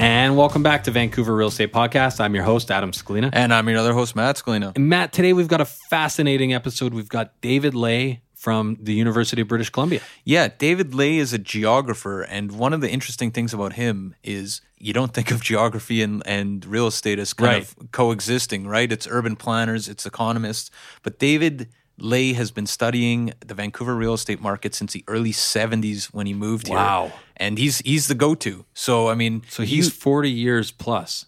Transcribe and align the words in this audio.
And 0.00 0.34
welcome 0.34 0.62
back 0.62 0.84
to 0.84 0.90
Vancouver 0.90 1.36
Real 1.36 1.48
Estate 1.48 1.74
Podcast. 1.74 2.20
I'm 2.20 2.34
your 2.34 2.42
host, 2.44 2.70
Adam 2.70 2.90
Scalina. 2.90 3.28
And 3.34 3.52
I'm 3.52 3.68
your 3.68 3.76
other 3.76 3.92
host, 3.92 4.16
Matt 4.16 4.36
Scalina. 4.36 4.74
And 4.74 4.88
Matt, 4.88 5.12
today 5.12 5.34
we've 5.34 5.46
got 5.46 5.60
a 5.60 5.66
fascinating 5.66 6.54
episode. 6.54 6.94
We've 6.94 7.10
got 7.10 7.38
David 7.42 7.74
Ley 7.74 8.22
from 8.34 8.78
the 8.80 8.94
University 8.94 9.42
of 9.42 9.48
British 9.48 9.68
Columbia. 9.68 10.00
Yeah, 10.24 10.48
David 10.56 10.94
Ley 10.94 11.18
is 11.18 11.34
a 11.34 11.38
geographer. 11.38 12.22
And 12.22 12.52
one 12.52 12.72
of 12.72 12.80
the 12.80 12.88
interesting 12.90 13.30
things 13.30 13.52
about 13.52 13.74
him 13.74 14.14
is 14.24 14.62
you 14.78 14.94
don't 14.94 15.12
think 15.12 15.30
of 15.30 15.42
geography 15.42 16.00
and, 16.00 16.22
and 16.24 16.64
real 16.64 16.86
estate 16.86 17.18
as 17.18 17.34
kind 17.34 17.52
Right. 17.52 17.62
of 17.62 17.92
coexisting, 17.92 18.66
right? 18.66 18.90
It's 18.90 19.06
urban 19.06 19.36
planners, 19.36 19.86
it's 19.86 20.06
economists. 20.06 20.70
But 21.02 21.18
David 21.18 21.68
Ley 22.00 22.32
has 22.34 22.50
been 22.50 22.66
studying 22.66 23.32
the 23.44 23.54
Vancouver 23.54 23.94
real 23.94 24.14
estate 24.14 24.40
market 24.40 24.74
since 24.74 24.92
the 24.92 25.04
early 25.08 25.32
70s 25.32 26.06
when 26.06 26.26
he 26.26 26.34
moved 26.34 26.66
here. 26.68 26.76
Wow. 26.76 27.12
And 27.36 27.58
he's 27.58 27.78
he's 27.78 28.06
the 28.08 28.14
go-to. 28.14 28.64
So 28.74 29.08
I 29.08 29.14
mean, 29.14 29.42
So 29.48 29.62
he's 29.62 29.86
you- 29.86 29.90
40 29.90 30.30
years 30.30 30.70
plus 30.70 31.26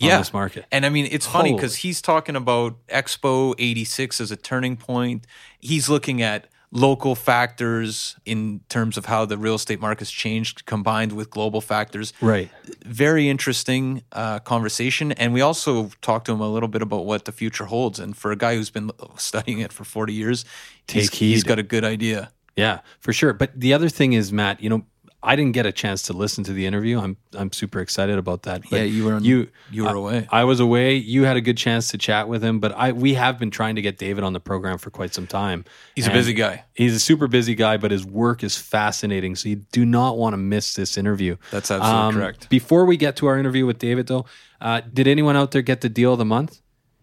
on 0.00 0.08
yeah. 0.08 0.18
this 0.18 0.32
market. 0.32 0.64
And 0.72 0.84
I 0.86 0.88
mean, 0.88 1.08
it's 1.10 1.26
funny 1.26 1.54
because 1.54 1.76
he's 1.76 2.00
talking 2.02 2.36
about 2.36 2.76
Expo 2.88 3.54
86 3.58 4.20
as 4.20 4.30
a 4.30 4.36
turning 4.36 4.76
point. 4.76 5.26
He's 5.60 5.88
looking 5.88 6.22
at 6.22 6.48
local 6.74 7.14
factors 7.14 8.16
in 8.24 8.60
terms 8.70 8.96
of 8.96 9.04
how 9.04 9.26
the 9.26 9.36
real 9.36 9.54
estate 9.54 9.78
market's 9.78 10.10
changed 10.10 10.64
combined 10.64 11.12
with 11.12 11.28
global 11.28 11.60
factors. 11.60 12.14
Right. 12.22 12.50
Very 12.84 13.28
interesting 13.28 14.02
uh, 14.10 14.38
conversation. 14.38 15.12
And 15.12 15.34
we 15.34 15.42
also 15.42 15.90
talked 16.00 16.26
to 16.26 16.32
him 16.32 16.40
a 16.40 16.48
little 16.48 16.70
bit 16.70 16.80
about 16.80 17.04
what 17.04 17.26
the 17.26 17.32
future 17.32 17.66
holds. 17.66 18.00
And 18.00 18.16
for 18.16 18.32
a 18.32 18.36
guy 18.36 18.56
who's 18.56 18.70
been 18.70 18.90
studying 19.16 19.58
it 19.60 19.72
for 19.72 19.84
40 19.84 20.14
years, 20.14 20.46
he's, 20.88 21.10
Take 21.10 21.18
he's 21.18 21.42
heed. 21.42 21.46
got 21.46 21.58
a 21.58 21.62
good 21.62 21.84
idea. 21.84 22.32
Yeah, 22.56 22.80
for 23.00 23.12
sure. 23.12 23.32
But 23.34 23.58
the 23.58 23.74
other 23.74 23.88
thing 23.88 24.14
is, 24.14 24.32
Matt, 24.32 24.62
you 24.62 24.70
know, 24.70 24.84
I 25.24 25.36
didn't 25.36 25.52
get 25.52 25.66
a 25.66 25.72
chance 25.72 26.02
to 26.04 26.12
listen 26.12 26.42
to 26.44 26.52
the 26.52 26.66
interview. 26.66 26.98
I'm 27.00 27.16
I'm 27.34 27.52
super 27.52 27.80
excited 27.80 28.18
about 28.18 28.42
that. 28.42 28.62
But 28.68 28.78
Yeah, 28.80 28.82
you 28.84 29.04
were 29.04 29.14
on- 29.14 29.24
you 29.24 29.48
you 29.70 29.84
were 29.84 29.90
I- 29.90 29.92
away. 29.92 30.28
I 30.30 30.44
was 30.44 30.58
away. 30.58 30.96
You 30.96 31.24
had 31.24 31.36
a 31.36 31.40
good 31.40 31.56
chance 31.56 31.88
to 31.92 31.98
chat 31.98 32.28
with 32.28 32.42
him, 32.42 32.58
but 32.58 32.72
I 32.76 32.92
we 32.92 33.14
have 33.14 33.38
been 33.38 33.50
trying 33.50 33.76
to 33.76 33.82
get 33.82 33.98
David 33.98 34.24
on 34.24 34.32
the 34.32 34.40
program 34.40 34.78
for 34.78 34.90
quite 34.90 35.14
some 35.14 35.26
time. 35.28 35.64
He's 35.94 36.06
a 36.08 36.10
busy 36.10 36.32
guy. 36.34 36.64
He's 36.74 36.94
a 36.94 37.00
super 37.00 37.28
busy 37.28 37.54
guy, 37.54 37.76
but 37.76 37.90
his 37.92 38.04
work 38.04 38.42
is 38.42 38.56
fascinating. 38.56 39.36
So 39.36 39.48
you 39.48 39.56
do 39.70 39.84
not 39.84 40.18
want 40.18 40.32
to 40.32 40.38
miss 40.38 40.74
this 40.74 40.98
interview. 40.98 41.36
That's 41.52 41.70
absolutely 41.70 42.00
Um, 42.08 42.14
correct. 42.14 42.48
Before 42.48 42.84
we 42.84 42.96
get 42.96 43.14
to 43.16 43.26
our 43.26 43.38
interview 43.38 43.64
with 43.64 43.78
David, 43.78 44.08
though, 44.08 44.26
uh, 44.60 44.80
did 44.92 45.06
anyone 45.06 45.36
out 45.36 45.52
there 45.52 45.62
get 45.62 45.80
the 45.82 45.88
deal 45.88 46.12
of 46.12 46.18
the 46.18 46.24
month? 46.24 46.60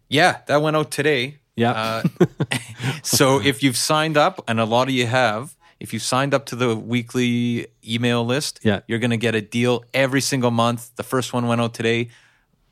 Yeah, 0.09 0.39
that 0.47 0.61
went 0.61 0.75
out 0.75 0.91
today. 0.91 1.37
Yeah. 1.55 1.71
Uh, 1.71 2.03
so 3.03 3.41
if 3.41 3.63
you've 3.63 3.77
signed 3.77 4.17
up, 4.17 4.43
and 4.47 4.59
a 4.59 4.65
lot 4.65 4.87
of 4.87 4.93
you 4.93 5.05
have, 5.07 5.55
if 5.79 5.93
you 5.93 5.99
signed 5.99 6.33
up 6.33 6.45
to 6.47 6.55
the 6.55 6.75
weekly 6.75 7.67
email 7.87 8.25
list, 8.25 8.59
Yeah. 8.63 8.81
you're 8.87 8.99
going 8.99 9.11
to 9.11 9.17
get 9.17 9.35
a 9.35 9.41
deal 9.41 9.83
every 9.93 10.21
single 10.21 10.51
month. 10.51 10.95
The 10.95 11.03
first 11.03 11.31
one 11.33 11.47
went 11.47 11.61
out 11.61 11.73
today. 11.73 12.09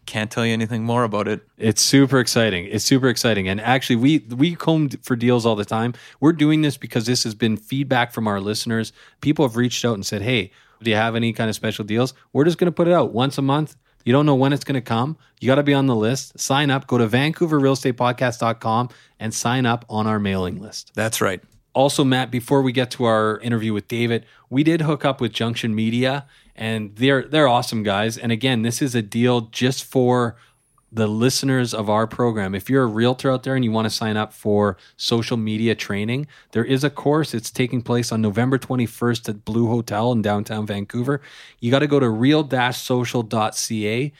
Can't 0.06 0.32
tell 0.32 0.46
you 0.46 0.54
anything 0.54 0.84
more 0.86 1.04
about 1.04 1.28
it. 1.28 1.42
It's 1.58 1.82
super 1.82 2.20
exciting. 2.20 2.66
It's 2.72 2.86
super 2.86 3.10
exciting. 3.10 3.50
And 3.50 3.60
actually 3.60 3.98
we 3.98 4.20
we 4.34 4.56
comb 4.56 4.90
for 5.04 5.18
deals 5.18 5.46
all 5.46 5.56
the 5.58 5.66
time. 5.66 5.94
We're 6.22 6.32
doing 6.32 6.62
this 6.62 6.78
because 6.78 7.06
this 7.06 7.24
has 7.26 7.36
been 7.36 7.58
feedback 7.58 8.14
from 8.14 8.26
our 8.28 8.40
listeners. 8.40 8.94
People 9.20 9.46
have 9.46 9.58
reached 9.58 9.84
out 9.84 9.96
and 9.96 10.06
said, 10.06 10.22
"Hey, 10.22 10.52
do 10.82 10.90
you 10.90 10.96
have 10.96 11.16
any 11.16 11.34
kind 11.34 11.50
of 11.50 11.56
special 11.58 11.84
deals?" 11.84 12.14
We're 12.32 12.46
just 12.46 12.58
going 12.58 12.68
to 12.72 12.72
put 12.72 12.88
it 12.88 12.94
out 12.94 13.12
once 13.14 13.38
a 13.38 13.42
month. 13.42 13.76
You 14.06 14.14
don't 14.14 14.26
know 14.26 14.36
when 14.36 14.54
it's 14.54 14.64
going 14.64 14.76
to 14.76 14.82
come. 14.82 15.18
You 15.42 15.48
got 15.48 15.56
to 15.56 15.64
be 15.64 15.74
on 15.74 15.88
the 15.88 15.96
list. 15.96 16.40
Sign 16.40 16.72
up. 16.72 16.88
Go 16.88 16.98
to 16.98 17.08
vancouverrealestatepodcast.com 17.08 18.90
and 19.20 19.34
sign 19.34 19.66
up 19.66 19.84
on 19.90 20.08
our 20.08 20.20
mailing 20.20 20.62
list. 20.62 20.92
That's 20.96 21.20
right. 21.20 21.42
Also, 21.78 22.04
Matt, 22.04 22.32
before 22.32 22.64
we 22.64 22.72
get 22.72 22.90
to 22.90 23.04
our 23.04 23.40
interview 23.42 23.72
with 23.72 23.88
David, 23.88 24.26
we 24.50 24.64
did 24.64 24.82
hook 24.82 25.06
up 25.06 25.22
with 25.22 25.32
Junction 25.32 25.76
Media, 25.76 26.26
and 26.56 26.96
they're 26.96 27.22
they're 27.22 27.48
awesome 27.48 27.84
guys. 27.84 28.18
And 28.18 28.32
again, 28.32 28.64
this 28.64 28.82
is 28.82 28.96
a 28.96 29.04
deal 29.04 29.42
just 29.42 29.84
for 29.84 30.38
the 30.92 31.06
listeners 31.06 31.76
of 31.76 31.88
our 31.88 32.08
program. 32.08 32.56
If 32.56 32.68
you're 32.68 32.82
a 32.82 32.88
realtor 32.88 33.32
out 33.32 33.44
there 33.44 33.54
and 33.54 33.64
you 33.64 33.72
want 33.72 33.86
to 33.86 33.92
sign 33.92 34.18
up 34.18 34.34
for 34.34 34.76
social 34.96 35.38
media 35.38 35.76
training, 35.76 36.26
there 36.52 36.66
is 36.66 36.84
a 36.84 36.90
course. 36.90 37.36
It's 37.36 37.52
taking 37.52 37.84
place 37.84 38.12
on 38.12 38.24
November 38.24 38.58
21st 38.58 39.30
at 39.30 39.46
Blue 39.46 39.68
Hotel 39.68 40.12
in 40.14 40.24
downtown 40.24 40.66
Vancouver. 40.66 41.22
You 41.60 41.70
got 41.70 41.80
to 41.80 41.88
go 41.88 42.00
to 42.00 42.10
real-social.ca, 42.10 44.14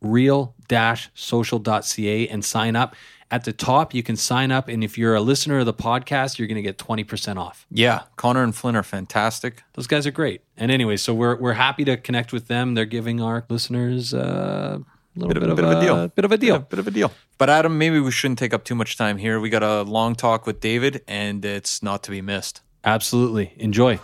real-social.ca 0.00 2.28
and 2.28 2.44
sign 2.44 2.76
up. 2.76 2.96
At 3.34 3.42
the 3.42 3.52
top, 3.52 3.92
you 3.92 4.04
can 4.04 4.14
sign 4.14 4.52
up, 4.52 4.68
and 4.68 4.84
if 4.84 4.96
you're 4.96 5.16
a 5.16 5.20
listener 5.20 5.58
of 5.58 5.66
the 5.66 5.74
podcast, 5.74 6.38
you're 6.38 6.46
going 6.46 6.54
to 6.54 6.62
get 6.62 6.78
20% 6.78 7.36
off. 7.36 7.66
Yeah, 7.68 8.02
Connor 8.14 8.44
and 8.44 8.54
Flynn 8.54 8.76
are 8.76 8.84
fantastic. 8.84 9.64
Those 9.72 9.88
guys 9.88 10.06
are 10.06 10.12
great. 10.12 10.42
And 10.56 10.70
anyway, 10.70 10.96
so 10.96 11.12
we're 11.12 11.34
we're 11.34 11.54
happy 11.54 11.84
to 11.86 11.96
connect 11.96 12.32
with 12.32 12.46
them. 12.46 12.74
They're 12.74 12.84
giving 12.84 13.20
our 13.20 13.44
listeners 13.48 14.14
uh, 14.14 14.78
a 14.78 15.18
little 15.18 15.34
bit, 15.34 15.50
of, 15.50 15.56
bit 15.56 15.64
of 15.64 15.72
a 15.72 15.80
deal. 15.80 16.06
Bit 16.06 16.24
of 16.24 16.30
a 16.30 16.38
deal. 16.38 16.54
Yeah, 16.54 16.58
bit 16.58 16.78
of 16.78 16.86
a 16.86 16.92
deal. 16.92 17.10
But 17.36 17.50
Adam, 17.50 17.76
maybe 17.76 17.98
we 17.98 18.12
shouldn't 18.12 18.38
take 18.38 18.54
up 18.54 18.62
too 18.62 18.76
much 18.76 18.96
time 18.96 19.18
here. 19.18 19.40
We 19.40 19.50
got 19.50 19.64
a 19.64 19.82
long 19.82 20.14
talk 20.14 20.46
with 20.46 20.60
David, 20.60 21.02
and 21.08 21.44
it's 21.44 21.82
not 21.82 22.04
to 22.04 22.12
be 22.12 22.22
missed. 22.22 22.60
Absolutely. 22.84 23.52
Enjoy. 23.56 23.98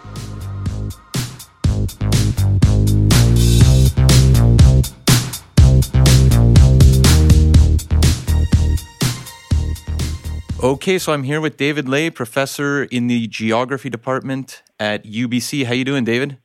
Okay, 10.63 10.99
so 10.99 11.15
I'm 11.15 11.23
here 11.23 11.41
with 11.41 11.57
David 11.57 11.89
Ley, 11.89 12.11
professor 12.11 12.85
in 12.85 13.07
the 13.07 13.27
geography 13.29 13.89
department 13.89 14.63
at 14.79 15.05
UBC. 15.07 15.65
How 15.65 15.73
you 15.73 15.87
doing, 15.87 16.05
David? 16.05 16.37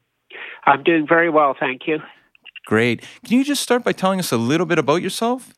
I'm 0.66 0.84
doing 0.84 1.06
very 1.06 1.30
well, 1.30 1.54
thank 1.60 1.82
you. 1.86 2.00
Great. 2.66 3.04
Can 3.26 3.38
you 3.38 3.44
just 3.44 3.62
start 3.62 3.84
by 3.84 3.92
telling 3.92 4.20
us 4.20 4.32
a 4.32 4.38
little 4.38 4.66
bit 4.66 4.80
about 4.80 5.02
yourself? 5.02 5.54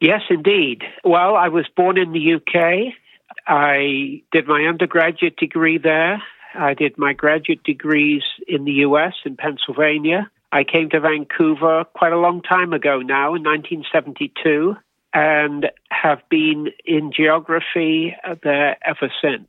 Yes, 0.00 0.22
indeed. 0.28 0.82
Well, 1.04 1.36
I 1.36 1.46
was 1.46 1.66
born 1.76 1.98
in 1.98 2.10
the 2.10 2.34
UK. 2.34 2.92
I 3.46 4.22
did 4.32 4.48
my 4.48 4.64
undergraduate 4.64 5.36
degree 5.36 5.78
there. 5.78 6.20
I 6.56 6.74
did 6.74 6.98
my 6.98 7.12
graduate 7.12 7.62
degrees 7.62 8.22
in 8.48 8.64
the 8.64 8.72
US, 8.88 9.14
in 9.24 9.36
Pennsylvania. 9.36 10.28
I 10.50 10.64
came 10.64 10.90
to 10.90 10.98
Vancouver 10.98 11.84
quite 11.94 12.12
a 12.12 12.18
long 12.18 12.42
time 12.42 12.72
ago 12.72 13.02
now, 13.02 13.36
in 13.36 13.44
1972 13.44 14.74
and 15.12 15.70
have 15.90 16.20
been 16.28 16.68
in 16.84 17.12
geography 17.12 18.16
there 18.42 18.76
ever 18.86 19.12
since. 19.22 19.48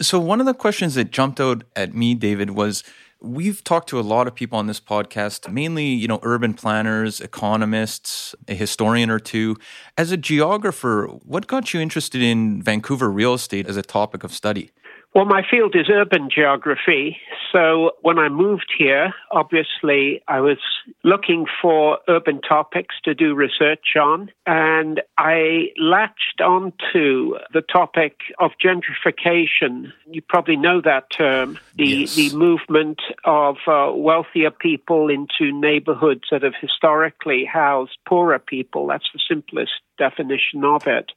So, 0.00 0.18
one 0.18 0.40
of 0.40 0.46
the 0.46 0.54
questions 0.54 0.94
that 0.94 1.10
jumped 1.10 1.40
out 1.40 1.64
at 1.76 1.94
me, 1.94 2.14
David, 2.14 2.50
was 2.50 2.82
we've 3.20 3.64
talked 3.64 3.88
to 3.88 3.98
a 3.98 4.02
lot 4.02 4.26
of 4.26 4.34
people 4.34 4.58
on 4.58 4.66
this 4.66 4.80
podcast, 4.80 5.50
mainly, 5.50 5.86
you 5.86 6.06
know, 6.06 6.20
urban 6.22 6.54
planners, 6.54 7.20
economists, 7.20 8.34
a 8.48 8.54
historian 8.54 9.10
or 9.10 9.18
two. 9.18 9.56
As 9.96 10.12
a 10.12 10.16
geographer, 10.16 11.06
what 11.24 11.46
got 11.46 11.72
you 11.72 11.80
interested 11.80 12.20
in 12.20 12.62
Vancouver 12.62 13.10
real 13.10 13.34
estate 13.34 13.66
as 13.66 13.76
a 13.76 13.82
topic 13.82 14.24
of 14.24 14.32
study? 14.32 14.70
Well, 15.14 15.26
my 15.26 15.42
field 15.48 15.76
is 15.76 15.86
urban 15.88 16.28
geography. 16.28 17.18
So 17.52 17.92
when 18.02 18.18
I 18.18 18.28
moved 18.28 18.72
here, 18.76 19.14
obviously 19.30 20.20
I 20.26 20.40
was 20.40 20.58
looking 21.04 21.46
for 21.62 21.98
urban 22.08 22.40
topics 22.40 22.96
to 23.04 23.14
do 23.14 23.32
research 23.36 23.94
on. 23.96 24.32
And 24.44 25.00
I 25.16 25.68
latched 25.78 26.40
onto 26.44 27.34
the 27.52 27.62
topic 27.62 28.22
of 28.40 28.50
gentrification. 28.60 29.92
You 30.10 30.20
probably 30.20 30.56
know 30.56 30.80
that 30.80 31.10
term 31.10 31.60
the, 31.76 31.86
yes. 31.86 32.16
the 32.16 32.34
movement 32.34 33.00
of 33.24 33.58
uh, 33.68 33.92
wealthier 33.94 34.50
people 34.50 35.10
into 35.10 35.52
neighborhoods 35.52 36.24
that 36.32 36.42
have 36.42 36.54
historically 36.60 37.44
housed 37.44 37.98
poorer 38.04 38.40
people. 38.40 38.88
That's 38.88 39.08
the 39.12 39.20
simplest 39.28 39.74
definition 39.96 40.64
of 40.64 40.88
it. 40.88 41.12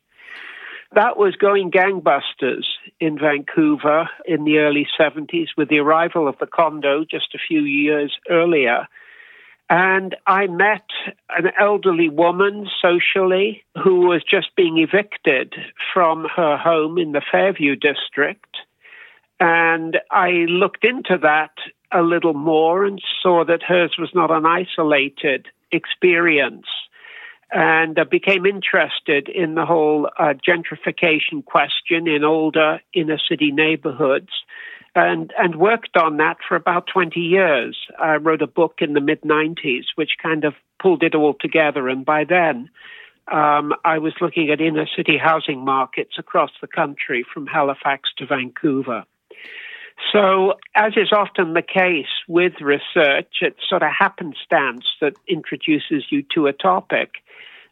That 0.94 1.18
was 1.18 1.36
going 1.36 1.72
gangbusters 1.72 2.66
in 3.00 3.20
Vancouver 3.20 4.10
in 4.26 4.46
the 4.46 4.60
early 4.60 4.88
70s 5.00 5.50
with 5.58 5.70
the 5.70 5.80
arrival 5.80 6.28
of 6.28 6.38
the 6.40 6.48
condo 6.48 7.04
just 7.04 7.36
a 7.36 7.40
few 7.46 7.62
years 7.62 8.18
earlier. 8.30 8.88
And 9.70 10.16
I 10.26 10.48
met 10.48 10.88
an 11.30 11.52
elderly 11.60 12.08
woman 12.08 12.68
socially 12.82 13.66
who 13.84 14.08
was 14.08 14.24
just 14.24 14.56
being 14.56 14.78
evicted 14.78 15.56
from 15.94 16.26
her 16.36 16.56
home 16.56 16.98
in 16.98 17.12
the 17.12 17.22
Fairview 17.32 17.76
district. 17.76 18.56
And 19.42 20.00
I 20.10 20.46
looked 20.48 20.86
into 20.86 21.18
that 21.22 21.52
a 21.92 22.02
little 22.02 22.34
more 22.34 22.86
and 22.86 23.02
saw 23.22 23.44
that 23.46 23.62
hers 23.62 23.96
was 24.00 24.10
not 24.16 24.32
an 24.32 24.46
isolated 24.46 25.48
experience 25.72 26.68
and 27.52 27.98
uh, 27.98 28.04
became 28.04 28.46
interested 28.46 29.30
in 29.30 29.56
the 29.56 29.66
whole 29.66 30.10
uh, 30.20 30.34
gentrification 30.48 31.44
question 31.46 32.08
in 32.08 32.24
older 32.24 32.82
inner 32.94 33.18
city 33.30 33.52
neighborhoods 33.52 34.30
and, 34.96 35.32
and 35.38 35.56
worked 35.56 35.96
on 35.96 36.18
that 36.18 36.38
for 36.48 36.56
about 36.56 36.88
20 36.92 37.20
years. 37.20 37.78
I 38.00 38.16
wrote 38.16 38.42
a 38.42 38.48
book 38.48 38.76
in 38.80 38.94
the 38.94 39.02
mid 39.02 39.22
90s, 39.22 39.86
which 39.96 40.12
kind 40.22 40.44
of 40.44 40.54
pulled 40.82 41.04
it 41.04 41.16
all 41.16 41.36
together. 41.40 41.88
And 41.88 42.06
by 42.06 42.24
then, 42.24 42.70
um, 43.32 43.74
I 43.86 44.00
was 44.00 44.14
looking 44.22 44.50
at 44.50 44.62
inner 44.62 44.88
city 44.96 45.18
housing 45.18 45.64
markets 45.64 46.16
across 46.18 46.52
the 46.62 46.68
country 46.68 47.26
from 47.34 47.46
Halifax 47.46 48.10
to 48.18 48.26
Vancouver. 48.26 49.04
So, 50.18 50.54
as 50.74 50.94
is 50.98 51.12
often 51.12 51.54
the 51.54 51.62
case 51.62 52.08
with 52.28 52.54
research, 52.60 53.28
it's 53.42 53.60
sort 53.70 53.84
of 53.84 53.90
happenstance 53.98 54.86
that 55.00 55.14
introduces 55.28 56.06
you 56.10 56.24
to 56.34 56.48
a 56.48 56.54
topic 56.54 57.12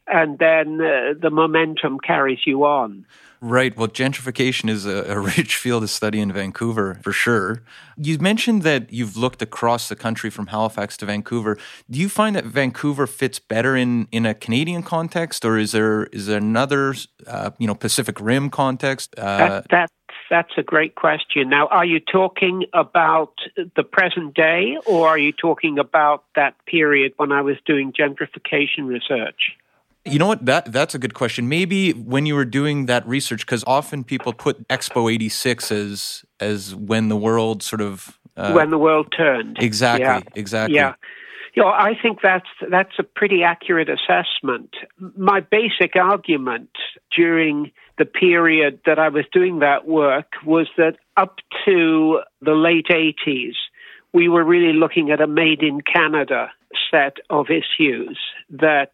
and 0.07 0.38
then 0.38 0.80
uh, 0.81 1.13
the 1.19 1.30
momentum 1.31 2.00
carries 2.00 2.39
you 2.45 2.63
on. 2.65 3.06
Right. 3.42 3.75
Well, 3.75 3.88
gentrification 3.88 4.69
is 4.69 4.86
a, 4.86 5.03
a, 5.03 5.19
rich 5.38 5.56
field 5.56 5.83
of 5.83 5.89
study 5.89 6.19
in 6.19 6.31
Vancouver 6.31 7.00
for 7.03 7.12
sure. 7.12 7.62
You 7.97 8.18
mentioned 8.19 8.63
that 8.63 8.92
you've 8.92 9.18
looked 9.18 9.42
across 9.42 9.89
the 9.89 9.95
country 9.95 10.30
from 10.30 10.47
Halifax 10.47 10.97
to 10.97 11.06
Vancouver. 11.06 11.57
Do 11.89 12.00
you 12.00 12.09
find 12.09 12.36
that 12.36 12.45
Vancouver 12.45 13.07
fits 13.07 13.39
better 13.39 13.75
in, 13.75 14.07
in 14.12 14.25
a 14.25 14.33
Canadian 14.33 14.83
context, 14.83 15.45
or 15.45 15.57
is 15.57 15.71
there 15.71 16.06
is 16.06 16.27
there 16.27 16.38
another 16.38 16.95
uh, 17.27 17.51
you 17.57 17.68
know 17.68 17.75
Pacific 17.75 18.19
Rim 18.19 18.50
context? 18.50 19.13
Uh, 19.18 19.38
that, 19.38 19.68
that 19.69 19.89
that's 20.30 20.51
a 20.57 20.63
great 20.63 20.95
question. 20.95 21.50
Now, 21.50 21.68
are 21.68 21.86
you 21.86 22.00
talking 22.00 22.66
about 22.74 23.33
the 23.75 23.83
present 23.83 24.33
day, 24.33 24.77
or 24.86 25.07
are 25.07 25.18
you 25.18 25.31
talking 25.31 25.80
about 25.80 26.24
that 26.36 26.54
period 26.66 27.13
when 27.18 27.31
I 27.31 27.42
was 27.42 27.57
doing 27.66 27.94
gentrification 27.94 28.88
research? 28.88 29.57
You 30.06 30.19
know 30.19 30.27
what? 30.27 30.45
That 30.45 30.72
that's 30.72 30.94
a 30.94 31.00
good 31.00 31.16
question. 31.16 31.50
Maybe 31.50 31.92
when 31.92 32.25
you 32.25 32.36
were 32.36 32.45
doing 32.45 32.86
that 32.86 33.07
research, 33.07 33.45
because 33.45 33.63
often 33.66 34.04
people 34.04 34.33
put 34.33 34.68
Expo 34.68 35.12
'86 35.12 35.72
as 35.72 36.25
as 36.39 36.75
when 36.75 37.10
the 37.10 37.16
world 37.16 37.63
sort 37.63 37.81
of 37.81 38.19
uh, 38.38 38.51
when 38.54 38.69
the 38.69 38.78
world 38.78 39.12
turned. 39.16 39.57
Exactly. 39.60 40.06
Yeah. 40.06 40.21
Exactly. 40.36 40.75
Yeah. 40.75 40.94
Know, 41.56 41.68
I 41.68 41.94
think 42.02 42.19
that's 42.22 42.50
that's 42.69 43.00
a 43.00 43.04
pretty 43.04 43.44
accurate 43.44 43.90
assessment. 43.90 44.75
My 45.16 45.40
basic 45.40 45.96
argument 45.96 46.69
during 47.16 47.72
the 47.98 48.06
period 48.06 48.80
that 48.86 49.00
I 49.00 49.10
was 49.10 49.25
doing 49.31 49.60
that 49.60 49.88
work 49.88 50.34
was 50.46 50.68
that 50.78 50.98
up 51.16 51.38
to 51.66 52.19
the 52.42 52.54
late 52.54 52.88
80s, 52.88 53.54
we 54.13 54.28
were 54.28 54.44
really 54.44 54.74
looking 54.74 55.12
at 55.12 55.22
a 55.22 55.28
made 55.28 55.62
in 55.62 55.80
Canada 55.81 56.52
set 56.92 57.18
of 57.30 57.48
issues 57.50 58.19
that 58.50 58.92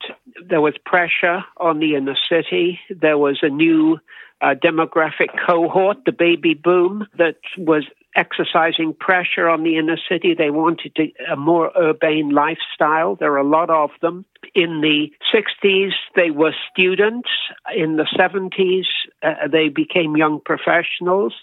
there 0.47 0.61
was 0.61 0.75
pressure 0.85 1.43
on 1.57 1.79
the 1.79 1.95
inner 1.95 2.17
city. 2.29 2.79
There 2.89 3.17
was 3.17 3.39
a 3.41 3.49
new 3.49 3.99
uh, 4.41 4.55
demographic 4.55 5.29
cohort, 5.47 5.97
the 6.05 6.11
baby 6.11 6.53
boom, 6.53 7.07
that 7.17 7.37
was 7.57 7.85
exercising 8.15 8.93
pressure 8.93 9.47
on 9.47 9.63
the 9.63 9.77
inner 9.77 9.97
city. 10.09 10.33
They 10.33 10.49
wanted 10.49 10.95
to, 10.95 11.07
a 11.31 11.35
more 11.35 11.71
urbane 11.77 12.29
lifestyle. 12.29 13.15
There 13.15 13.31
are 13.33 13.37
a 13.37 13.47
lot 13.47 13.69
of 13.69 13.91
them. 14.01 14.25
In 14.53 14.81
the 14.81 15.11
60s, 15.33 15.91
they 16.15 16.31
were 16.31 16.53
students. 16.71 17.29
In 17.75 17.97
the 17.97 18.07
70s, 18.17 18.85
uh, 19.23 19.47
they 19.49 19.69
became 19.69 20.17
young 20.17 20.41
professionals. 20.43 21.33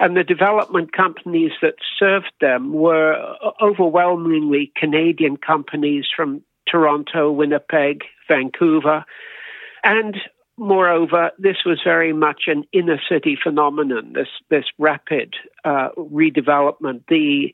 And 0.00 0.16
the 0.16 0.24
development 0.24 0.92
companies 0.92 1.52
that 1.60 1.74
served 1.98 2.32
them 2.40 2.72
were 2.72 3.36
overwhelmingly 3.60 4.72
Canadian 4.74 5.36
companies 5.36 6.06
from 6.14 6.42
Toronto, 6.68 7.30
Winnipeg, 7.30 8.02
Vancouver. 8.26 9.04
And 9.84 10.16
moreover, 10.62 11.32
this 11.38 11.58
was 11.66 11.80
very 11.84 12.12
much 12.12 12.42
an 12.46 12.64
inner 12.72 13.00
city 13.08 13.36
phenomenon, 13.42 14.12
this, 14.14 14.28
this 14.48 14.64
rapid 14.78 15.34
uh, 15.64 15.88
redevelopment. 15.96 17.02
The, 17.08 17.52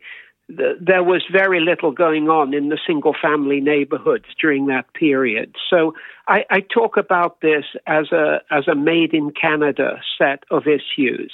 the, 0.49 0.79
there 0.81 1.03
was 1.03 1.23
very 1.33 1.61
little 1.61 1.91
going 1.91 2.29
on 2.29 2.53
in 2.53 2.69
the 2.69 2.79
single 2.87 3.15
family 3.21 3.61
neighborhoods 3.61 4.27
during 4.41 4.67
that 4.67 4.93
period. 4.93 5.57
So 5.71 5.95
I, 6.29 6.45
I 6.51 6.61
talk 6.61 6.99
about 6.99 7.41
this 7.41 7.65
as 7.87 8.13
a, 8.13 8.43
as 8.51 8.69
a 8.69 8.75
made 8.75 9.15
in 9.15 9.31
Canada 9.31 10.01
set 10.19 10.45
of 10.51 10.65
issues 10.67 11.33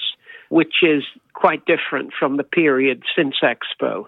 which 0.51 0.83
is 0.83 1.03
quite 1.33 1.65
different 1.67 2.13
from 2.17 2.37
the 2.37 2.45
period 2.45 3.03
since 3.17 3.35
Expo. 3.43 4.05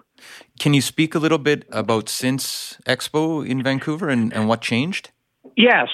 Can 0.59 0.73
you 0.73 0.81
speak 0.81 1.13
a 1.13 1.19
little 1.19 1.39
bit 1.39 1.65
about 1.71 2.07
since 2.07 2.77
Expo 2.85 3.45
in 3.45 3.61
Vancouver 3.63 4.07
and, 4.07 4.31
and 4.31 4.47
what 4.47 4.61
changed? 4.61 5.11
Yes. 5.57 5.87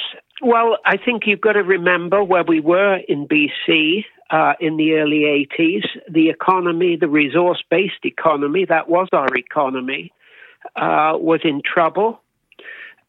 Well, 0.43 0.77
I 0.83 0.97
think 0.97 1.23
you've 1.25 1.39
got 1.39 1.53
to 1.53 1.63
remember 1.63 2.21
where 2.21 2.43
we 2.43 2.59
were 2.59 2.97
in 3.07 3.29
BC 3.29 4.03
uh, 4.29 4.53
in 4.59 4.75
the 4.75 4.95
early 4.95 5.47
80s. 5.57 5.85
The 6.09 6.27
economy, 6.27 6.97
the 6.97 7.07
resource 7.07 7.63
based 7.71 8.03
economy, 8.03 8.65
that 8.65 8.89
was 8.89 9.07
our 9.13 9.33
economy, 9.37 10.11
uh, 10.75 11.13
was 11.15 11.39
in 11.45 11.61
trouble. 11.63 12.19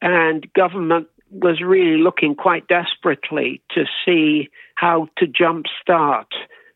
And 0.01 0.47
government 0.53 1.09
was 1.33 1.61
really 1.61 2.01
looking 2.01 2.37
quite 2.37 2.69
desperately 2.69 3.61
to 3.71 3.85
see 4.05 4.49
how 4.77 5.09
to 5.19 5.27
jumpstart 5.27 6.31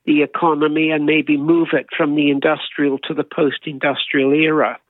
the 0.07 0.23
economy 0.23 0.91
and 0.91 1.07
maybe 1.07 1.37
move 1.37 1.69
it 1.73 1.87
from 1.97 2.17
the 2.17 2.31
industrial 2.31 2.99
to 3.05 3.15
the 3.15 3.23
post 3.23 3.61
industrial 3.67 4.33
era. 4.33 4.81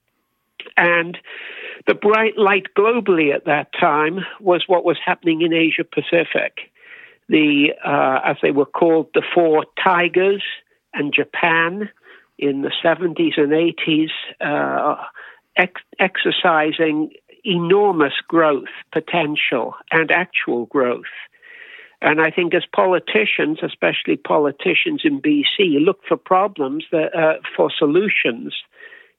And 0.77 1.19
the 1.87 1.95
bright 1.95 2.37
light 2.37 2.67
globally 2.77 3.35
at 3.35 3.45
that 3.47 3.69
time 3.79 4.21
was 4.41 4.65
what 4.67 4.85
was 4.85 4.99
happening 5.05 5.43
in 5.43 5.53
Asia 5.53 5.85
Pacific. 5.85 6.71
The, 7.29 7.73
uh, 7.85 8.21
as 8.25 8.37
they 8.43 8.51
were 8.51 8.67
called, 8.67 9.09
the 9.15 9.23
four 9.35 9.67
tigers 9.83 10.43
and 10.95 11.13
Japan 11.15 11.91
in 12.39 12.63
the 12.63 12.73
70s 12.83 13.39
and 13.39 13.53
80s, 13.53 14.11
uh, 14.41 15.03
ex- 15.57 15.83
exercising 15.99 17.11
enormous 17.45 18.15
growth 18.27 18.69
potential 18.93 19.75
and 19.93 20.11
actual 20.11 20.67
growth. 20.67 21.05
And 22.01 22.21
I 22.21 22.31
think 22.31 22.55
as 22.55 22.65
politicians, 22.73 23.59
especially 23.63 24.17
politicians 24.17 25.03
in 25.05 25.21
BC, 25.21 25.85
look 25.85 26.01
for 26.07 26.17
problems 26.17 26.85
that, 26.93 27.15
uh, 27.15 27.41
for 27.57 27.71
solutions, 27.77 28.55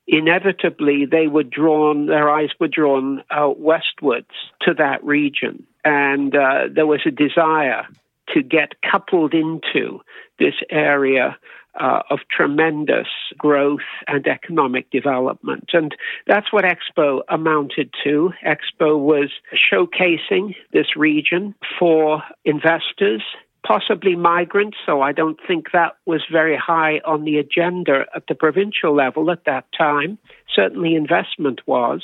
inevitably 0.10 1.06
they 1.06 1.28
were 1.28 1.44
drawn, 1.44 2.08
their 2.08 2.30
eyes 2.30 2.50
were 2.60 2.68
drawn 2.68 3.24
out 3.32 3.60
westwards 3.60 4.28
to 4.62 4.74
that 4.74 5.04
region. 5.04 5.66
And 5.86 6.36
uh, 6.36 6.64
there 6.74 6.88
was 6.88 7.02
a 7.06 7.12
desire 7.12 7.88
to 8.34 8.44
get 8.44 8.74
coupled 8.92 9.34
into 9.34 10.02
this 10.40 10.56
area 10.70 11.38
uh, 11.80 12.02
of 12.10 12.20
tremendous 12.36 13.08
growth 13.38 13.80
and 14.08 14.28
economic 14.28 14.90
development. 14.90 15.70
And 15.74 15.96
that's 16.28 16.52
what 16.52 16.66
Expo 16.66 17.22
amounted 17.30 17.94
to. 18.04 18.32
Expo 18.46 19.00
was 19.00 19.30
showcasing 19.72 20.56
this 20.74 20.96
region 20.96 21.56
for 21.78 22.24
investors, 22.44 23.22
possibly 23.66 24.16
migrants, 24.16 24.78
so 24.86 25.02
I 25.02 25.12
don't 25.12 25.40
think 25.48 25.72
that 25.72 25.98
was 26.06 26.22
very 26.32 26.58
high 26.58 27.02
on 27.06 27.24
the 27.24 27.38
agenda 27.38 28.06
at 28.16 28.28
the 28.28 28.36
provincial 28.36 28.96
level 28.96 29.32
at 29.32 29.46
that 29.46 29.66
time. 29.78 30.18
Certainly, 30.54 30.96
investment 30.96 31.62
was. 31.66 32.04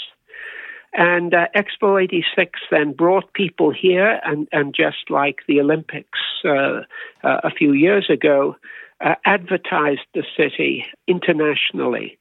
And 0.98 1.34
uh, 1.34 1.48
Expo 1.54 2.02
86 2.02 2.60
then 2.72 2.94
brought 2.94 3.34
people 3.34 3.72
here, 3.72 4.20
and, 4.24 4.48
and 4.54 4.74
just 4.74 5.10
like 5.10 5.40
the 5.48 5.60
Olympics 5.60 6.20
uh, 6.46 6.50
uh, 6.50 7.42
a 7.44 7.52
few 7.52 7.74
years 7.74 8.10
ago, 8.10 8.56
uh, 9.02 9.16
advertised 9.26 10.08
the 10.14 10.24
city 10.38 10.86
internationally. 11.08 12.18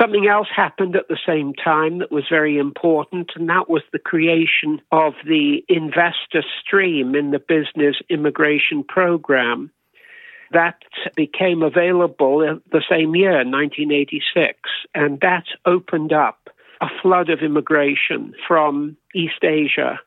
Something 0.00 0.26
else 0.26 0.48
happened 0.54 0.96
at 0.96 1.08
the 1.08 1.18
same 1.26 1.52
time 1.54 1.98
that 1.98 2.10
was 2.10 2.24
very 2.30 2.58
important, 2.58 3.32
and 3.36 3.48
that 3.48 3.68
was 3.68 3.82
the 3.92 3.98
creation 3.98 4.80
of 4.90 5.14
the 5.26 5.62
investor 5.68 6.42
stream 6.60 7.14
in 7.14 7.30
the 7.30 7.38
business 7.38 7.96
immigration 8.08 8.84
program. 8.84 9.70
That 10.52 10.82
became 11.14 11.62
available 11.62 12.58
the 12.70 12.84
same 12.90 13.14
year, 13.14 13.36
1986, 13.44 14.58
and 14.94 15.20
that 15.20 15.44
opened 15.66 16.12
up 16.12 16.48
a 16.80 16.88
flood 17.00 17.30
of 17.30 17.40
immigration 17.40 18.34
from 18.46 18.96
East 19.14 19.44
Asia 19.44 20.00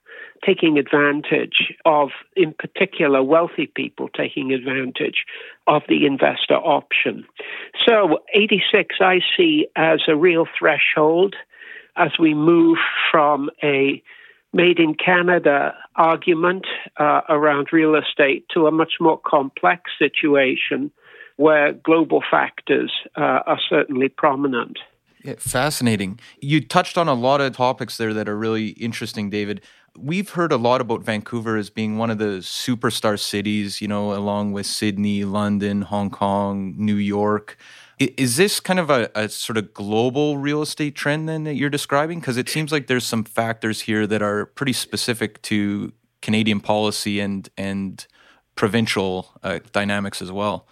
taking 0.46 0.78
advantage 0.78 1.74
of, 1.86 2.10
in 2.36 2.54
particular, 2.54 3.24
wealthy 3.24 3.72
people 3.74 4.10
taking 4.10 4.52
advantage 4.52 5.26
of 5.68 5.82
the 5.88 6.06
investor 6.06 6.56
option. 6.56 7.26
So, 7.88 8.20
86 8.34 8.96
I 9.02 9.20
see 9.36 9.68
as 9.76 10.02
a 10.08 10.16
real 10.16 10.46
threshold 10.58 11.36
as 11.98 12.12
we 12.20 12.34
move 12.34 12.78
from 13.12 13.50
a 13.64 14.04
made 14.54 14.80
in 14.80 14.96
Canada 14.96 15.76
argument 15.98 16.66
uh, 16.98 17.22
around 17.28 17.68
real 17.74 17.96
estate 17.96 18.46
to 18.54 18.68
a 18.68 18.72
much 18.72 18.94
more 19.02 19.20
complex 19.20 19.92
situation 20.00 20.92
where 21.36 21.74
global 21.74 22.24
factors 22.32 22.92
uh, 23.18 23.42
are 23.46 23.60
certainly 23.70 24.08
prominent. 24.08 24.80
Yeah, 25.26 25.34
fascinating. 25.40 26.20
You 26.40 26.62
touched 26.62 26.98
on 26.98 27.08
a 27.08 27.14
lot 27.14 27.42
of 27.42 27.54
topics 27.56 27.98
there 27.98 28.14
that 28.14 28.30
are 28.30 28.38
really 28.38 28.70
interesting, 28.70 29.30
David 29.30 29.62
we've 29.98 30.32
heard 30.32 30.52
a 30.52 30.58
lot 30.58 30.82
about 30.82 31.04
Vancouver 31.04 31.58
as 31.58 31.70
being 31.70 31.98
one 31.98 32.10
of 32.10 32.18
the 32.18 32.40
superstar 32.40 33.20
cities, 33.20 33.82
you 33.82 33.88
know, 33.88 34.14
along 34.14 34.54
with 34.54 34.66
Sydney, 34.66 35.24
London, 35.24 35.84
Hong 35.84 36.10
Kong, 36.10 36.74
New 36.78 36.96
York. 36.96 37.58
Is 37.98 38.36
this 38.36 38.60
kind 38.60 38.80
of 38.80 38.90
a, 38.90 39.10
a 39.16 39.30
sort 39.30 39.58
of 39.58 39.74
global 39.74 40.38
real 40.38 40.62
estate 40.62 40.96
trend 40.96 41.30
then 41.30 41.46
that 41.46 41.56
you're 41.56 41.70
describing? 41.70 42.20
Because 42.20 42.36
it 42.36 42.50
seems 42.50 42.72
like 42.72 42.88
there's 42.88 43.06
some 43.06 43.24
factors 43.24 43.82
here 43.82 44.06
that 44.08 44.22
are 44.22 44.48
pretty 44.48 44.74
specific 44.74 45.42
to 45.44 45.94
Canadian 46.22 46.60
policy 46.60 47.20
and 47.20 47.50
and 47.58 48.06
provincial 48.56 49.34
uh, 49.44 49.60
dynamics 49.72 50.22
as 50.22 50.32
well. 50.32 50.68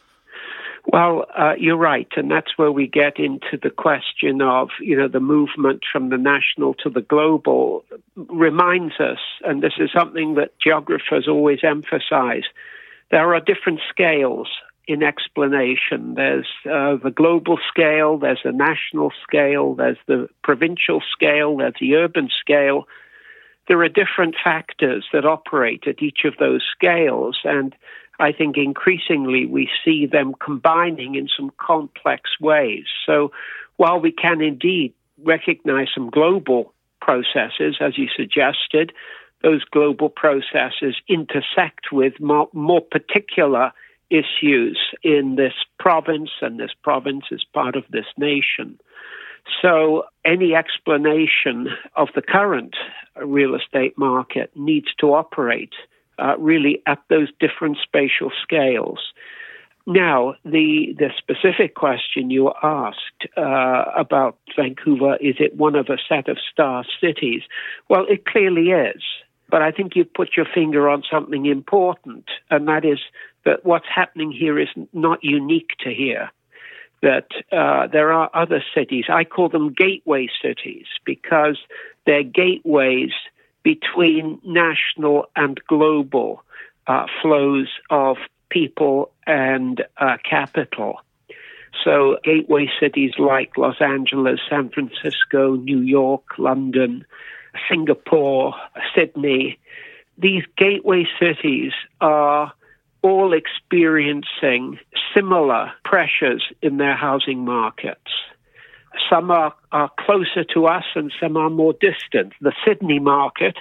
Well, 0.85 1.25
uh, 1.35 1.53
you're 1.57 1.77
right, 1.77 2.09
and 2.17 2.29
that's 2.29 2.57
where 2.57 2.71
we 2.71 2.87
get 2.87 3.17
into 3.17 3.57
the 3.61 3.69
question 3.69 4.41
of, 4.41 4.69
you 4.81 4.97
know, 4.97 5.07
the 5.07 5.21
movement 5.21 5.83
from 5.89 6.09
the 6.09 6.17
national 6.17 6.73
to 6.83 6.89
the 6.89 7.01
global 7.01 7.85
reminds 8.15 8.99
us, 8.99 9.19
and 9.45 9.63
this 9.63 9.73
is 9.79 9.91
something 9.93 10.35
that 10.35 10.59
geographers 10.59 11.27
always 11.27 11.59
emphasize, 11.63 12.43
there 13.11 13.33
are 13.33 13.39
different 13.39 13.79
scales 13.89 14.49
in 14.85 15.01
explanation. 15.01 16.15
There's 16.15 16.47
uh, 16.65 16.97
the 17.01 17.13
global 17.15 17.57
scale, 17.69 18.17
there's 18.17 18.41
the 18.43 18.51
national 18.51 19.13
scale, 19.25 19.75
there's 19.75 19.97
the 20.07 20.27
provincial 20.43 21.01
scale, 21.11 21.55
there's 21.57 21.75
the 21.79 21.95
urban 21.95 22.29
scale. 22.41 22.87
There 23.69 23.81
are 23.81 23.89
different 23.89 24.35
factors 24.43 25.05
that 25.13 25.25
operate 25.25 25.87
at 25.87 26.03
each 26.03 26.25
of 26.25 26.33
those 26.37 26.63
scales, 26.75 27.39
and 27.45 27.73
I 28.23 28.31
think 28.31 28.55
increasingly 28.55 29.45
we 29.45 29.69
see 29.83 30.05
them 30.05 30.33
combining 30.39 31.15
in 31.15 31.27
some 31.27 31.51
complex 31.57 32.21
ways. 32.39 32.85
So 33.05 33.33
while 33.75 33.99
we 33.99 34.13
can 34.13 34.39
indeed 34.41 34.93
recognize 35.21 35.89
some 35.93 36.09
global 36.09 36.73
processes, 37.01 37.75
as 37.81 37.97
you 37.97 38.07
suggested, 38.15 38.93
those 39.41 39.65
global 39.65 40.07
processes 40.07 40.95
intersect 41.09 41.91
with 41.91 42.13
more, 42.21 42.47
more 42.53 42.79
particular 42.79 43.73
issues 44.09 44.79
in 45.03 45.35
this 45.35 45.53
province, 45.77 46.29
and 46.41 46.57
this 46.57 46.71
province 46.81 47.25
is 47.29 47.43
part 47.53 47.75
of 47.75 47.83
this 47.89 48.05
nation. 48.17 48.79
So, 49.61 50.03
any 50.23 50.55
explanation 50.55 51.67
of 51.97 52.07
the 52.15 52.21
current 52.21 52.75
real 53.21 53.55
estate 53.55 53.97
market 53.97 54.51
needs 54.55 54.87
to 54.99 55.13
operate 55.13 55.73
uh, 56.19 56.35
really 56.37 56.81
at 56.85 56.99
those 57.09 57.29
different 57.39 57.77
spatial 57.83 58.31
scales. 58.41 58.99
Now, 59.85 60.35
the 60.45 60.95
the 60.97 61.09
specific 61.17 61.75
question 61.75 62.29
you 62.29 62.53
asked 62.63 63.27
uh, 63.35 63.85
about 63.97 64.37
Vancouver 64.55 65.17
is 65.17 65.35
it 65.39 65.57
one 65.57 65.75
of 65.75 65.89
a 65.89 65.97
set 66.07 66.29
of 66.29 66.37
star 66.51 66.85
cities? 67.01 67.41
Well, 67.89 68.05
it 68.09 68.25
clearly 68.25 68.69
is. 68.69 69.01
But 69.49 69.61
I 69.61 69.71
think 69.71 69.95
you've 69.95 70.13
put 70.13 70.35
your 70.35 70.47
finger 70.51 70.89
on 70.89 71.03
something 71.11 71.45
important, 71.45 72.25
and 72.49 72.67
that 72.69 72.85
is 72.85 72.99
that 73.45 73.65
what's 73.65 73.85
happening 73.93 74.31
here 74.31 74.57
is 74.57 74.69
not 74.93 75.23
unique 75.23 75.71
to 75.81 75.93
here. 75.93 76.31
That 77.01 77.27
uh, 77.51 77.87
there 77.87 78.13
are 78.13 78.31
other 78.33 78.63
cities. 78.73 79.05
I 79.09 79.25
call 79.25 79.49
them 79.49 79.73
gateway 79.73 80.29
cities 80.41 80.85
because 81.05 81.59
they're 82.05 82.23
gateways 82.23 83.11
between 83.63 84.39
national 84.43 85.29
and 85.35 85.59
global 85.67 86.43
uh, 86.87 87.05
flows 87.21 87.69
of 87.89 88.17
people 88.49 89.11
and 89.25 89.83
uh, 89.97 90.17
capital. 90.29 90.99
So, 91.83 92.17
gateway 92.23 92.69
cities 92.79 93.13
like 93.17 93.57
Los 93.57 93.81
Angeles, 93.81 94.39
San 94.49 94.69
Francisco, 94.69 95.55
New 95.55 95.79
York, 95.79 96.23
London, 96.37 97.05
Singapore, 97.69 98.53
Sydney, 98.95 99.57
these 100.17 100.43
gateway 100.57 101.05
cities 101.19 101.71
are 101.99 102.53
all 103.01 103.33
experiencing 103.33 104.79
similar 105.13 105.71
pressures 105.83 106.43
in 106.61 106.77
their 106.77 106.95
housing 106.95 107.43
markets. 107.43 108.11
Some 109.09 109.31
are, 109.31 109.53
are 109.71 109.91
closer 109.99 110.43
to 110.53 110.67
us 110.67 110.83
and 110.95 111.11
some 111.21 111.37
are 111.37 111.49
more 111.49 111.73
distant. 111.73 112.33
The 112.41 112.53
Sydney 112.65 112.99
market, 112.99 113.55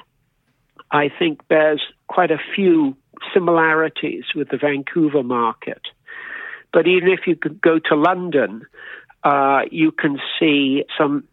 I 0.90 1.10
think, 1.18 1.46
bears 1.48 1.82
quite 2.08 2.30
a 2.30 2.38
few 2.54 2.96
similarities 3.32 4.24
with 4.34 4.48
the 4.50 4.56
Vancouver 4.56 5.22
market. 5.22 5.82
But 6.72 6.86
even 6.86 7.08
if 7.08 7.26
you 7.26 7.36
could 7.36 7.60
go 7.60 7.78
to 7.78 7.94
London, 7.94 8.66
uh, 9.24 9.62
you 9.70 9.92
can 9.92 10.18
see 10.38 10.84
some 10.98 11.24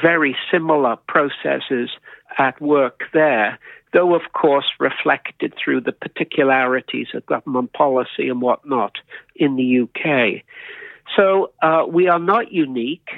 very 0.00 0.36
similar 0.52 0.96
processes 1.08 1.90
at 2.36 2.60
work 2.60 3.02
there, 3.12 3.58
though, 3.92 4.14
of 4.14 4.22
course, 4.32 4.66
reflected 4.78 5.54
through 5.62 5.80
the 5.80 5.92
particularities 5.92 7.08
of 7.14 7.24
government 7.26 7.72
policy 7.72 8.28
and 8.28 8.42
whatnot 8.42 8.96
in 9.34 9.56
the 9.56 9.80
UK. 9.82 10.42
So 11.16 11.52
uh, 11.62 11.84
we 11.88 12.08
are 12.08 12.18
not 12.18 12.52
unique, 12.52 13.08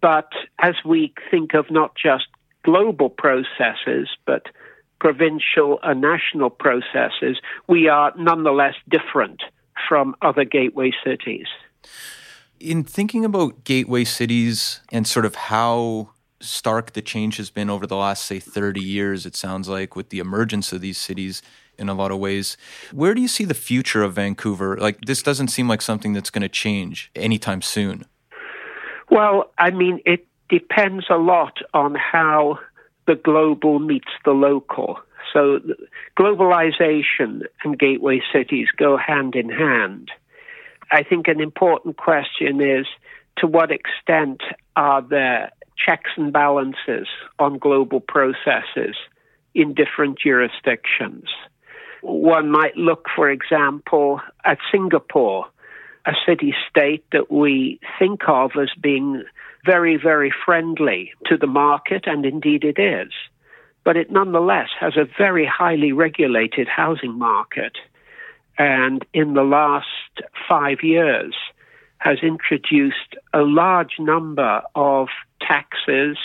but 0.00 0.28
as 0.58 0.74
we 0.84 1.12
think 1.30 1.54
of 1.54 1.70
not 1.70 1.94
just 1.94 2.26
global 2.64 3.08
processes, 3.08 4.08
but 4.26 4.46
provincial 5.00 5.78
and 5.82 6.00
national 6.00 6.50
processes, 6.50 7.40
we 7.66 7.88
are 7.88 8.12
nonetheless 8.16 8.74
different 8.88 9.42
from 9.88 10.14
other 10.22 10.44
gateway 10.44 10.92
cities. 11.04 11.46
In 12.58 12.84
thinking 12.84 13.24
about 13.24 13.64
gateway 13.64 14.04
cities 14.04 14.80
and 14.92 15.06
sort 15.06 15.24
of 15.24 15.34
how 15.34 16.10
stark 16.40 16.92
the 16.92 17.02
change 17.02 17.38
has 17.38 17.50
been 17.50 17.70
over 17.70 17.86
the 17.86 17.96
last, 17.96 18.24
say, 18.24 18.38
30 18.38 18.80
years, 18.80 19.24
it 19.24 19.36
sounds 19.36 19.68
like, 19.68 19.96
with 19.96 20.10
the 20.10 20.18
emergence 20.18 20.72
of 20.72 20.80
these 20.80 20.98
cities, 20.98 21.42
in 21.80 21.88
a 21.88 21.94
lot 21.94 22.12
of 22.12 22.18
ways. 22.18 22.56
Where 22.92 23.14
do 23.14 23.20
you 23.20 23.28
see 23.28 23.44
the 23.44 23.54
future 23.54 24.02
of 24.02 24.14
Vancouver? 24.14 24.76
Like, 24.76 25.00
this 25.06 25.22
doesn't 25.22 25.48
seem 25.48 25.66
like 25.66 25.82
something 25.82 26.12
that's 26.12 26.30
going 26.30 26.42
to 26.42 26.48
change 26.48 27.10
anytime 27.16 27.62
soon. 27.62 28.04
Well, 29.10 29.50
I 29.58 29.70
mean, 29.70 30.00
it 30.04 30.26
depends 30.48 31.06
a 31.10 31.16
lot 31.16 31.58
on 31.74 31.94
how 31.94 32.58
the 33.06 33.16
global 33.16 33.78
meets 33.78 34.10
the 34.24 34.32
local. 34.32 34.98
So 35.32 35.60
globalization 36.18 37.42
and 37.64 37.78
gateway 37.78 38.20
cities 38.32 38.68
go 38.76 38.96
hand 38.96 39.34
in 39.34 39.48
hand. 39.48 40.10
I 40.90 41.02
think 41.02 41.28
an 41.28 41.40
important 41.40 41.96
question 41.96 42.60
is 42.60 42.86
to 43.38 43.46
what 43.46 43.70
extent 43.70 44.42
are 44.76 45.02
there 45.02 45.50
checks 45.76 46.10
and 46.16 46.32
balances 46.32 47.08
on 47.38 47.58
global 47.58 48.00
processes 48.00 48.96
in 49.54 49.74
different 49.74 50.18
jurisdictions? 50.18 51.28
One 52.02 52.50
might 52.50 52.76
look, 52.76 53.06
for 53.14 53.30
example, 53.30 54.20
at 54.44 54.58
Singapore, 54.72 55.46
a 56.06 56.12
city 56.26 56.54
state 56.68 57.04
that 57.12 57.30
we 57.30 57.78
think 57.98 58.22
of 58.26 58.52
as 58.60 58.70
being 58.80 59.24
very, 59.64 59.96
very 59.96 60.32
friendly 60.44 61.12
to 61.26 61.36
the 61.36 61.46
market, 61.46 62.04
and 62.06 62.24
indeed 62.24 62.64
it 62.64 62.78
is. 62.78 63.12
But 63.84 63.96
it 63.96 64.10
nonetheless 64.10 64.68
has 64.78 64.96
a 64.96 65.08
very 65.18 65.46
highly 65.46 65.92
regulated 65.92 66.68
housing 66.68 67.18
market. 67.18 67.76
And 68.58 69.04
in 69.12 69.34
the 69.34 69.42
last 69.42 69.86
five 70.48 70.78
years, 70.82 71.34
has 71.98 72.18
introduced 72.22 73.14
a 73.34 73.40
large 73.40 73.98
number 73.98 74.62
of 74.74 75.08
taxes 75.40 76.16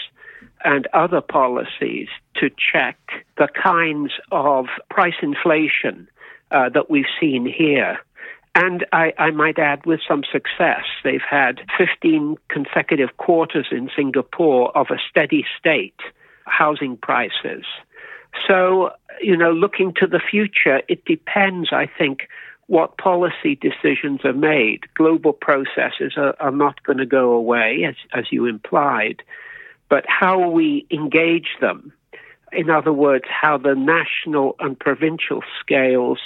and 0.63 0.87
other 0.93 1.21
policies 1.21 2.07
to 2.35 2.49
check 2.49 2.97
the 3.37 3.47
kinds 3.61 4.13
of 4.31 4.65
price 4.89 5.15
inflation 5.21 6.07
uh, 6.51 6.69
that 6.69 6.89
we've 6.89 7.05
seen 7.19 7.45
here. 7.45 7.99
And 8.55 8.85
I, 8.93 9.13
I, 9.17 9.31
might 9.31 9.59
add, 9.59 9.85
with 9.85 9.99
some 10.07 10.23
success, 10.31 10.85
they've 11.03 11.19
had 11.29 11.59
15 11.77 12.37
consecutive 12.47 13.17
quarters 13.17 13.67
in 13.69 13.89
Singapore 13.95 14.75
of 14.77 14.87
a 14.91 14.97
steady 15.09 15.45
state 15.59 15.99
housing 16.45 16.95
prices. 16.95 17.65
So, 18.47 18.91
you 19.21 19.35
know, 19.35 19.51
looking 19.51 19.93
to 19.99 20.07
the 20.07 20.19
future, 20.19 20.81
it 20.87 21.03
depends, 21.05 21.69
I 21.73 21.89
think, 21.97 22.29
what 22.67 22.97
policy 22.97 23.55
decisions 23.55 24.21
are 24.23 24.33
made. 24.33 24.81
Global 24.95 25.33
processes 25.33 26.13
are, 26.17 26.35
are 26.39 26.51
not 26.51 26.81
going 26.83 26.97
to 26.97 27.05
go 27.05 27.33
away, 27.33 27.85
as, 27.87 27.95
as 28.13 28.25
you 28.31 28.45
implied, 28.45 29.21
but 29.89 30.05
how 30.07 30.49
we 30.49 30.85
engage 30.91 31.49
them, 31.61 31.93
in 32.51 32.69
other 32.69 32.93
words, 32.93 33.25
how 33.29 33.57
the 33.57 33.75
national 33.75 34.55
and 34.59 34.79
provincial 34.79 35.41
scales 35.59 36.19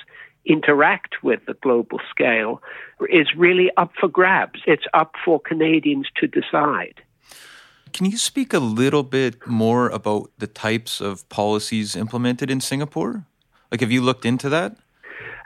interact 0.45 1.23
with 1.23 1.45
the 1.45 1.53
global 1.55 1.99
scale, 2.09 2.61
is 3.09 3.27
really 3.35 3.69
up 3.77 3.91
for 3.99 4.07
grabs. 4.07 4.59
It's 4.65 4.85
up 4.93 5.15
for 5.23 5.39
Canadians 5.39 6.07
to 6.17 6.27
decide. 6.27 7.01
Can 7.93 8.05
you 8.05 8.17
speak 8.17 8.53
a 8.53 8.59
little 8.59 9.03
bit 9.03 9.47
more 9.47 9.89
about 9.89 10.31
the 10.37 10.47
types 10.47 11.01
of 11.01 11.27
policies 11.29 11.95
implemented 11.95 12.49
in 12.51 12.61
Singapore? 12.61 13.25
Like, 13.71 13.81
have 13.81 13.91
you 13.91 14.01
looked 14.01 14.25
into 14.25 14.49
that? 14.49 14.77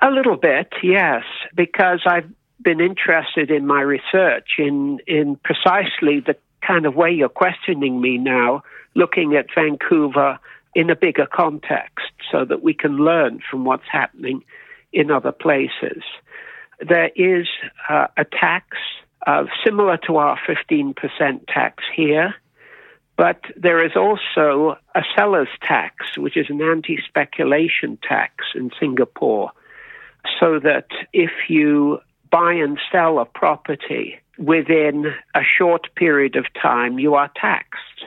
A 0.01 0.09
little 0.09 0.35
bit, 0.35 0.73
yes, 0.81 1.23
because 1.55 2.01
I've 2.05 2.29
been 2.61 2.81
interested 2.81 3.49
in 3.49 3.65
my 3.65 3.81
research 3.81 4.55
in, 4.57 4.99
in 5.07 5.37
precisely 5.43 6.19
the 6.19 6.35
kind 6.65 6.85
of 6.85 6.95
way 6.95 7.11
you're 7.11 7.29
questioning 7.29 8.01
me 8.01 8.17
now, 8.17 8.63
looking 8.95 9.35
at 9.35 9.47
Vancouver 9.53 10.39
in 10.75 10.89
a 10.89 10.95
bigger 10.95 11.27
context 11.31 12.11
so 12.31 12.45
that 12.45 12.63
we 12.63 12.73
can 12.73 12.97
learn 12.97 13.39
from 13.49 13.65
what's 13.65 13.87
happening 13.91 14.43
in 14.91 15.11
other 15.11 15.31
places. 15.31 16.03
There 16.79 17.11
is 17.15 17.47
uh, 17.89 18.07
a 18.17 18.25
tax 18.25 18.77
uh, 19.25 19.45
similar 19.63 19.97
to 20.07 20.17
our 20.17 20.37
15% 20.47 20.95
tax 21.47 21.83
here, 21.95 22.35
but 23.15 23.41
there 23.55 23.85
is 23.85 23.95
also 23.95 24.77
a 24.95 25.01
seller's 25.15 25.47
tax, 25.61 26.17
which 26.17 26.35
is 26.35 26.47
an 26.49 26.61
anti 26.61 26.97
speculation 27.07 27.97
tax 28.01 28.45
in 28.55 28.71
Singapore, 28.79 29.51
so 30.39 30.59
that 30.59 30.87
if 31.13 31.31
you 31.47 31.99
buy 32.33 32.53
and 32.53 32.79
sell 32.91 33.19
a 33.19 33.25
property 33.25 34.19
within 34.39 35.13
a 35.35 35.41
short 35.57 35.93
period 35.95 36.35
of 36.35 36.45
time, 36.59 36.97
you 36.97 37.13
are 37.13 37.31
taxed. 37.39 38.05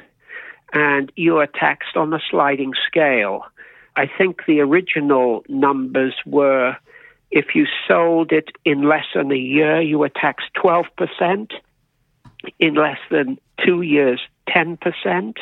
And 0.73 1.13
you 1.15 1.39
are 1.39 1.47
taxed 1.47 1.97
on 1.97 2.13
a 2.13 2.19
sliding 2.29 2.73
scale. 2.89 3.45
I 3.95 4.11
think 4.19 4.41
the 4.47 4.61
original 4.61 5.45
numbers 5.49 6.15
were 6.27 6.77
if 7.31 7.55
you 7.55 7.67
sold 7.87 8.33
it 8.33 8.51
in 8.65 8.89
less 8.89 9.05
than 9.15 9.31
a 9.31 9.37
year, 9.37 9.81
you 9.81 9.99
were 9.99 10.09
taxed 10.09 10.51
12%. 10.57 11.53
In 12.59 12.75
less 12.75 12.99
than 13.11 13.39
two 13.65 13.83
years, 13.83 14.21
10%. 14.49 15.37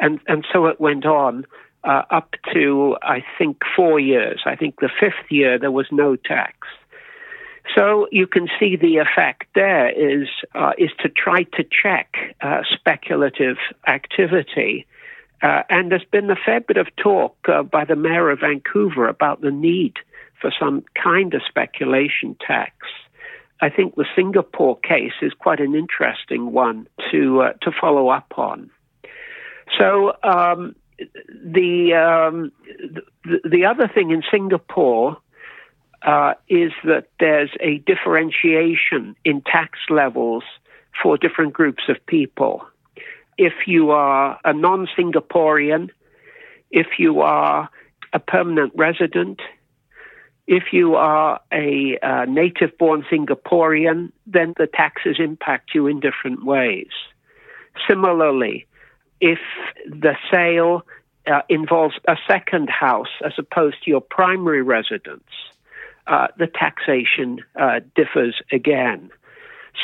And, 0.00 0.20
and 0.26 0.46
so 0.52 0.66
it 0.66 0.80
went 0.80 1.04
on 1.04 1.46
uh, 1.84 2.02
up 2.10 2.34
to, 2.52 2.96
I 3.02 3.24
think, 3.38 3.58
four 3.76 4.00
years. 4.00 4.42
I 4.46 4.56
think 4.56 4.80
the 4.80 4.90
fifth 5.00 5.30
year 5.30 5.58
there 5.58 5.70
was 5.70 5.86
no 5.90 6.16
tax. 6.16 6.56
So 7.74 8.08
you 8.10 8.26
can 8.26 8.48
see 8.58 8.76
the 8.76 8.96
effect 8.96 9.46
there 9.54 9.90
is 9.90 10.28
uh, 10.54 10.72
is 10.78 10.90
to 11.00 11.08
try 11.08 11.44
to 11.44 11.64
check 11.64 12.36
uh, 12.40 12.62
speculative 12.72 13.58
activity. 13.86 14.86
Uh, 15.42 15.62
and 15.70 15.90
there's 15.90 16.04
been 16.10 16.30
a 16.30 16.36
fair 16.36 16.60
bit 16.60 16.76
of 16.76 16.88
talk 16.96 17.36
uh, 17.48 17.62
by 17.62 17.84
the 17.84 17.96
mayor 17.96 18.30
of 18.30 18.40
Vancouver 18.40 19.08
about 19.08 19.40
the 19.40 19.50
need 19.50 19.94
for 20.40 20.52
some 20.58 20.84
kind 21.02 21.32
of 21.34 21.42
speculation 21.48 22.36
tax. 22.46 22.74
I 23.62 23.68
think 23.68 23.94
the 23.94 24.06
Singapore 24.16 24.78
case 24.78 25.12
is 25.22 25.32
quite 25.34 25.60
an 25.60 25.74
interesting 25.74 26.52
one 26.52 26.88
to 27.10 27.42
uh, 27.42 27.52
to 27.62 27.70
follow 27.78 28.08
up 28.08 28.32
on. 28.36 28.70
So 29.78 30.14
um, 30.22 30.74
the, 30.98 31.94
um, 31.94 32.52
the 33.22 33.48
the 33.48 33.64
other 33.66 33.88
thing 33.88 34.10
in 34.10 34.22
Singapore 34.30 35.18
uh, 36.02 36.34
is 36.48 36.72
that 36.84 37.08
there's 37.18 37.50
a 37.60 37.78
differentiation 37.78 39.16
in 39.24 39.42
tax 39.42 39.78
levels 39.88 40.44
for 41.02 41.16
different 41.16 41.52
groups 41.52 41.84
of 41.88 41.96
people. 42.06 42.62
If 43.36 43.52
you 43.66 43.90
are 43.90 44.38
a 44.44 44.52
non-Singaporean, 44.52 45.90
if 46.70 46.86
you 46.98 47.20
are 47.20 47.68
a 48.12 48.18
permanent 48.18 48.72
resident, 48.76 49.40
if 50.46 50.72
you 50.72 50.96
are 50.96 51.40
a 51.52 51.98
uh, 52.02 52.24
native 52.24 52.76
born 52.76 53.04
Singaporean, 53.10 54.10
then 54.26 54.54
the 54.58 54.66
taxes 54.66 55.16
impact 55.18 55.70
you 55.74 55.86
in 55.86 56.00
different 56.00 56.44
ways. 56.44 56.90
Similarly, 57.88 58.66
if 59.20 59.38
the 59.86 60.16
sale 60.30 60.82
uh, 61.26 61.42
involves 61.48 61.94
a 62.08 62.16
second 62.26 62.68
house 62.68 63.10
as 63.24 63.32
opposed 63.38 63.76
to 63.84 63.90
your 63.90 64.00
primary 64.00 64.62
residence, 64.62 65.30
uh, 66.10 66.26
the 66.38 66.46
taxation 66.46 67.38
uh, 67.58 67.80
differs 67.94 68.34
again. 68.52 69.10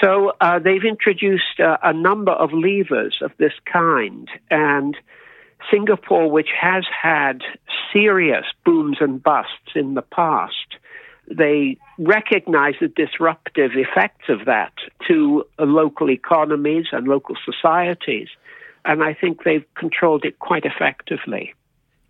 So 0.03 0.33
uh, 0.41 0.59
they've 0.59 0.85
introduced 0.85 1.61
uh, 1.61 1.77
a 1.83 1.93
number 1.93 2.33
of 2.33 2.53
levers 2.53 3.19
of 3.23 3.31
this 3.39 3.53
kind, 3.73 4.29
and 4.51 4.97
Singapore, 5.71 6.31
which 6.31 6.49
has 6.61 6.85
had 6.91 7.43
serious 7.93 8.45
booms 8.65 8.99
and 9.01 9.23
busts 9.23 9.75
in 9.75 9.95
the 9.95 10.03
past, 10.03 10.77
they 11.29 11.77
recognize 11.99 12.75
the 12.81 12.89
disruptive 12.89 13.73
effects 13.75 14.29
of 14.29 14.45
that 14.47 14.73
to 15.09 15.45
local 15.59 16.11
economies 16.11 16.87
and 16.93 17.09
local 17.09 17.37
societies. 17.45 18.29
And 18.85 19.03
I 19.03 19.15
think 19.15 19.45
they've 19.45 19.65
controlled 19.75 20.25
it 20.25 20.39
quite 20.39 20.65
effectively. 20.65 21.55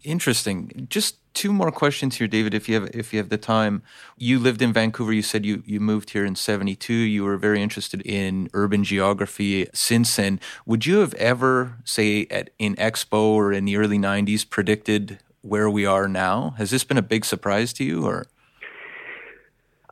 Interesting. 0.03 0.87
Just 0.91 1.17
two 1.37 1.53
more 1.53 1.71
questions 1.71 2.17
here, 2.17 2.27
David, 2.27 2.55
if 2.55 2.69
you 2.69 2.75
have 2.81 2.91
if 2.93 3.13
you 3.13 3.19
have 3.19 3.29
the 3.29 3.39
time. 3.39 3.83
You 4.17 4.41
lived 4.41 4.63
in 4.63 4.73
Vancouver. 4.73 5.13
You 5.13 5.23
said 5.23 5.47
you 5.47 5.63
you 5.67 5.79
moved 5.79 6.11
here 6.11 6.25
in 6.25 6.35
'72. 6.35 6.93
You 6.93 7.23
were 7.23 7.37
very 7.37 7.63
interested 7.63 8.01
in 8.05 8.49
urban 8.55 8.83
geography 8.83 9.69
since 9.73 10.17
then. 10.17 10.41
Would 10.65 10.87
you 10.87 10.99
have 10.99 11.15
ever, 11.15 11.77
say, 11.85 12.27
at 12.31 12.51
in 12.59 12.75
Expo 12.77 13.21
or 13.39 13.53
in 13.53 13.67
the 13.67 13.77
early 13.77 13.99
'90s, 13.99 14.49
predicted 14.49 15.19
where 15.43 15.71
we 15.71 15.87
are 15.87 16.09
now? 16.09 16.55
Has 16.57 16.71
this 16.71 16.83
been 16.83 16.99
a 16.99 17.03
big 17.03 17.25
surprise 17.25 17.73
to 17.75 17.85
you, 17.85 18.05
or? 18.05 18.27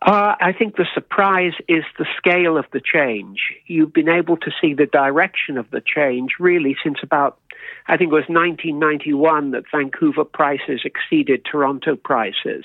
Uh, 0.03 0.35
I 0.39 0.53
think 0.53 0.77
the 0.77 0.87
surprise 0.93 1.55
is 1.67 1.85
the 1.99 2.07
scale 2.19 2.59
of 2.59 2.67
the 2.73 2.81
change. 2.81 3.55
You've 3.67 3.93
been 3.93 4.11
able 4.11 4.37
to 4.39 4.51
see 4.61 4.75
the 4.75 4.85
direction 4.85 5.57
of 5.57 5.71
the 5.71 5.81
change 5.81 6.33
really 6.39 6.77
since 6.83 6.99
about 7.03 7.39
I 7.87 7.97
think 7.97 8.13
it 8.13 8.15
was 8.15 8.25
1991 8.29 9.51
that 9.51 9.65
Vancouver 9.71 10.25
prices 10.25 10.83
exceeded 10.85 11.45
Toronto 11.45 11.97
prices. 11.97 12.65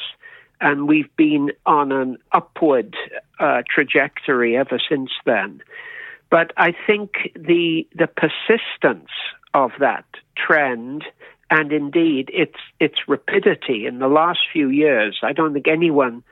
And 0.62 0.88
we've 0.88 1.14
been 1.16 1.52
on 1.66 1.92
an 1.92 2.18
upward 2.32 2.96
uh, 3.40 3.64
trajectory 3.74 4.58
ever 4.58 4.80
since 4.90 5.12
then. 5.26 5.62
But 6.30 6.54
I 6.58 6.74
think 6.86 7.32
the, 7.36 7.88
the 7.96 8.08
persistence 8.08 9.10
of 9.54 9.72
that 9.80 10.06
trend 10.38 11.06
and 11.50 11.72
indeed 11.72 12.30
its, 12.34 12.60
its 12.80 13.08
rapidity 13.08 13.86
in 13.88 14.00
the 14.00 14.08
last 14.08 14.40
few 14.52 14.70
years, 14.70 15.20
I 15.24 15.34
don't 15.34 15.54
think 15.54 15.68
anyone 15.68 16.24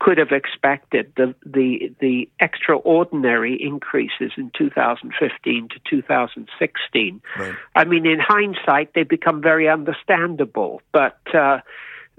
could 0.00 0.18
have 0.18 0.32
expected 0.32 1.12
the 1.16 1.34
the 1.44 1.94
the 2.00 2.28
extraordinary 2.40 3.62
increases 3.62 4.32
in 4.36 4.50
2015 4.56 5.68
to 5.68 5.78
2016. 5.88 7.22
Right. 7.38 7.54
I 7.76 7.84
mean, 7.84 8.06
in 8.06 8.18
hindsight, 8.18 8.94
they 8.94 9.04
become 9.04 9.40
very 9.42 9.68
understandable, 9.68 10.80
but 10.90 11.18
uh, 11.34 11.60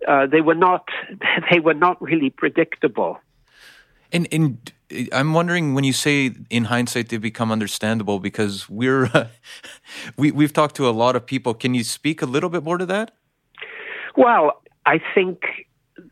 uh, 0.08 0.28
they 0.28 0.42
were 0.42 0.56
not 0.56 0.88
they 1.52 1.60
were 1.60 1.74
not 1.74 2.02
really 2.02 2.30
predictable. 2.30 3.20
And 4.14 4.28
and 4.32 4.72
I'm 5.12 5.34
wondering 5.34 5.74
when 5.74 5.84
you 5.84 5.94
say 5.94 6.36
in 6.50 6.66
hindsight 6.66 7.10
they 7.10 7.18
become 7.18 7.52
understandable 7.52 8.20
because 8.20 8.70
we're 8.70 9.06
uh, 9.06 9.28
we 10.18 10.32
we've 10.32 10.54
talked 10.54 10.76
to 10.76 10.88
a 10.88 10.92
lot 10.92 11.16
of 11.16 11.26
people. 11.26 11.56
Can 11.56 11.74
you 11.74 11.84
speak 11.84 12.22
a 12.22 12.28
little 12.28 12.50
bit 12.50 12.64
more 12.64 12.78
to 12.78 12.86
that? 12.86 13.12
Well, 14.16 14.62
I 14.86 15.02
think 15.16 15.42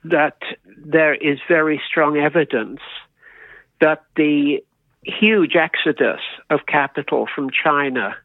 that 0.03 0.37
there 0.77 1.13
is 1.13 1.39
very 1.47 1.81
strong 1.87 2.17
evidence 2.17 2.79
that 3.81 4.03
the 4.15 4.63
huge 5.03 5.55
exodus 5.55 6.21
of 6.49 6.59
capital 6.67 7.27
from 7.33 7.49
China 7.49 8.15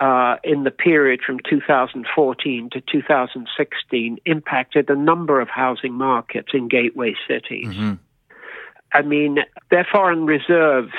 uh, 0.00 0.36
in 0.42 0.64
the 0.64 0.70
period 0.70 1.20
from 1.24 1.38
2014 1.48 2.70
to 2.72 2.80
2016 2.80 4.18
impacted 4.26 4.90
a 4.90 4.96
number 4.96 5.40
of 5.40 5.48
housing 5.48 5.94
markets 5.94 6.48
in 6.52 6.68
gateway 6.68 7.14
cities. 7.28 7.68
Mm-hmm. 7.68 7.94
I 8.92 9.02
mean, 9.02 9.38
their 9.70 9.86
foreign 9.90 10.26
reserves 10.26 10.92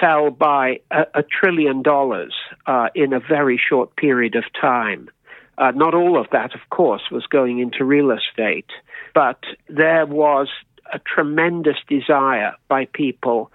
fell 0.00 0.30
by 0.30 0.80
a, 0.90 1.06
a 1.14 1.22
trillion 1.22 1.82
dollars 1.82 2.34
uh, 2.66 2.88
in 2.94 3.12
a 3.12 3.20
very 3.20 3.60
short 3.68 3.96
period 3.96 4.36
of 4.36 4.44
time. 4.60 5.08
Uh, 5.56 5.70
not 5.72 5.94
all 5.94 6.20
of 6.20 6.26
that, 6.32 6.54
of 6.54 6.60
course, 6.70 7.02
was 7.10 7.26
going 7.26 7.60
into 7.60 7.84
real 7.84 8.10
estate, 8.10 8.70
but 9.14 9.42
there 9.68 10.06
was 10.06 10.48
a 10.92 10.98
tremendous 10.98 11.76
desire 11.88 12.54
by 12.68 12.86
people 12.86 13.50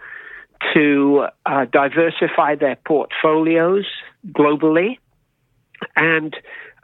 to 0.73 1.27
uh, 1.45 1.65
diversify 1.65 2.55
their 2.55 2.75
portfolios 2.75 3.85
globally. 4.31 4.97
And 5.95 6.35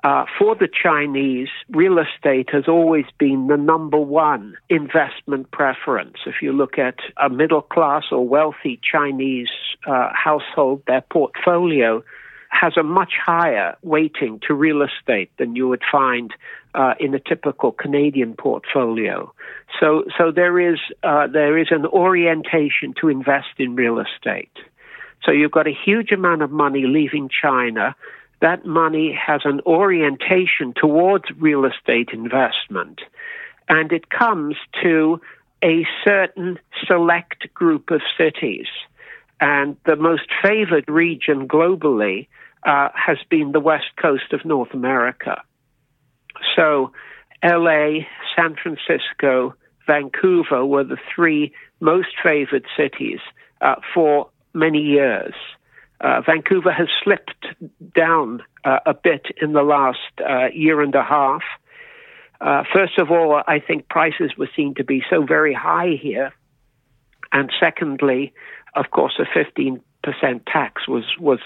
uh, 0.04 0.26
for 0.38 0.56
the 0.56 0.68
Chinese, 0.68 1.50
real 1.70 1.98
estate 1.98 2.50
has 2.52 2.68
always 2.68 3.06
been 3.18 3.48
the 3.48 3.58
number 3.58 3.98
one 3.98 4.56
investment 4.70 5.50
preference. 5.52 6.18
If 6.26 6.36
you 6.42 6.54
look 6.54 6.78
at 6.78 7.00
a 7.18 7.30
middle 7.30 7.64
class 7.64 8.04
or 8.12 8.28
wealthy 8.28 8.80
Chinese 8.84 9.50
uh, 9.88 10.10
household, 10.14 10.84
their 10.88 11.02
portfolio 11.02 12.04
has 12.50 12.78
a 12.78 12.84
much 12.84 13.14
higher 13.24 13.76
weighting 13.82 14.40
to 14.48 14.54
real 14.54 14.82
estate 14.82 15.32
than 15.38 15.56
you 15.56 15.68
would 15.68 15.82
find 15.92 16.32
uh, 16.76 16.94
in 17.00 17.14
a 17.16 17.20
typical 17.20 17.72
Canadian 17.72 18.34
portfolio. 18.36 19.34
So, 19.80 20.04
so 20.18 20.32
there 20.32 20.60
is 20.60 20.78
uh, 21.04 21.28
there 21.28 21.58
is 21.58 21.68
an 21.72 21.86
orientation 21.86 22.94
to 23.02 23.08
invest 23.08 23.48
in 23.58 23.76
real 23.76 24.00
estate. 24.00 24.52
So 25.24 25.32
you've 25.32 25.52
got 25.52 25.68
a 25.68 25.74
huge 25.74 26.12
amount 26.12 26.42
of 26.42 26.52
money 26.52 26.86
leaving 26.86 27.30
China. 27.30 27.96
That 28.42 28.66
money 28.66 29.18
has 29.26 29.42
an 29.46 29.62
orientation 29.66 30.74
towards 30.76 31.26
real 31.40 31.66
estate 31.66 32.10
investment, 32.12 33.00
and 33.70 33.92
it 33.92 34.10
comes 34.10 34.56
to 34.84 35.22
a 35.64 35.88
certain 36.04 36.60
select 36.86 37.52
group 37.54 37.90
of 37.90 38.02
cities. 38.18 38.68
And 39.40 39.78
the 39.86 39.96
most 39.96 40.28
favored 40.44 40.88
region 40.88 41.48
globally 41.48 42.28
uh, 42.64 42.90
has 42.94 43.18
been 43.30 43.52
the 43.52 43.60
west 43.60 43.96
coast 44.02 44.32
of 44.34 44.46
North 44.46 44.74
America. 44.74 45.42
So, 46.56 46.92
LA, 47.44 48.00
San 48.36 48.56
Francisco, 48.56 49.54
Vancouver 49.86 50.66
were 50.66 50.84
the 50.84 50.98
three 51.14 51.54
most 51.80 52.10
favored 52.24 52.66
cities 52.76 53.20
uh, 53.62 53.76
for 53.94 54.30
many 54.54 54.80
years. 54.80 55.34
Uh, 56.02 56.22
Vancouver 56.26 56.72
has 56.72 56.88
slipped 57.04 57.46
down 57.96 58.44
uh, 58.64 58.80
a 58.86 58.94
bit 58.94 59.28
in 59.42 59.54
the 59.54 59.64
last 59.64 60.00
uh, 60.28 60.48
year 60.54 60.82
and 60.82 60.94
a 60.96 61.04
half. 61.04 61.44
Uh, 62.42 62.64
first 62.74 62.98
of 62.98 63.12
all, 63.12 63.42
I 63.48 63.60
think 63.60 63.88
prices 63.88 64.32
were 64.38 64.50
seen 64.56 64.76
to 64.76 64.84
be 64.84 65.04
so 65.10 65.24
very 65.24 65.54
high 65.54 65.98
here. 66.02 66.34
And 67.32 67.52
secondly, 67.60 68.34
of 68.76 68.92
course, 68.92 69.20
a 69.20 69.26
15% 69.26 69.82
tax 70.46 70.88
was, 70.88 71.06
was 71.20 71.40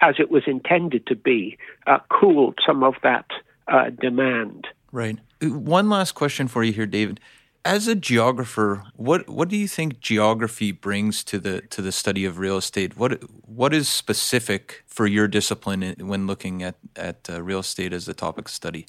as 0.00 0.16
it 0.18 0.30
was 0.30 0.42
intended 0.46 1.06
to 1.06 1.14
be, 1.14 1.56
uh, 1.86 1.98
cooled 2.08 2.58
some 2.66 2.82
of 2.82 2.94
that 3.02 3.26
uh, 3.68 3.90
demand. 3.90 4.66
Right. 4.90 5.18
One 5.42 5.88
last 5.88 6.12
question 6.12 6.48
for 6.48 6.62
you 6.62 6.72
here, 6.72 6.86
David. 6.86 7.20
As 7.64 7.86
a 7.86 7.94
geographer, 7.94 8.82
what 8.96 9.28
what 9.28 9.48
do 9.48 9.56
you 9.56 9.68
think 9.68 10.00
geography 10.00 10.72
brings 10.72 11.22
to 11.24 11.38
the 11.38 11.60
to 11.70 11.80
the 11.80 11.92
study 11.92 12.24
of 12.24 12.38
real 12.38 12.56
estate? 12.56 12.96
What 12.96 13.22
what 13.46 13.72
is 13.72 13.88
specific 13.88 14.82
for 14.86 15.06
your 15.06 15.28
discipline 15.28 15.94
when 16.00 16.26
looking 16.26 16.62
at 16.62 16.74
at 16.96 17.30
uh, 17.30 17.40
real 17.40 17.60
estate 17.60 17.92
as 17.92 18.08
a 18.08 18.14
topic 18.14 18.48
study? 18.48 18.86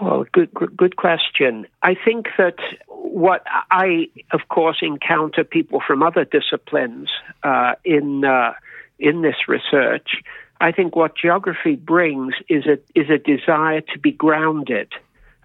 Well, 0.00 0.24
good 0.32 0.50
good 0.54 0.96
question. 0.96 1.66
I 1.82 1.94
think 1.94 2.28
that 2.38 2.56
what 2.88 3.44
I, 3.70 4.08
of 4.32 4.48
course, 4.48 4.78
encounter 4.80 5.44
people 5.44 5.82
from 5.86 6.02
other 6.02 6.24
disciplines 6.24 7.10
uh, 7.42 7.74
in 7.84 8.24
uh, 8.24 8.54
in 8.98 9.22
this 9.22 9.36
research, 9.48 10.22
I 10.62 10.70
think 10.70 10.94
what 10.94 11.16
geography 11.16 11.74
brings 11.74 12.34
is 12.48 12.66
a 12.66 12.78
is 12.94 13.10
a 13.10 13.18
desire 13.18 13.80
to 13.80 13.98
be 13.98 14.12
grounded, 14.12 14.92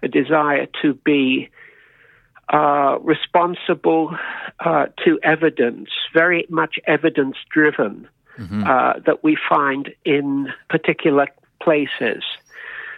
a 0.00 0.08
desire 0.08 0.66
to 0.80 0.94
be 0.94 1.50
uh, 2.52 2.98
responsible 3.02 4.16
uh, 4.60 4.86
to 5.04 5.18
evidence, 5.24 5.90
very 6.14 6.46
much 6.48 6.78
evidence 6.86 7.36
driven, 7.50 8.08
mm-hmm. 8.38 8.64
uh, 8.64 9.00
that 9.06 9.24
we 9.24 9.36
find 9.48 9.92
in 10.04 10.52
particular 10.70 11.26
places. 11.60 12.22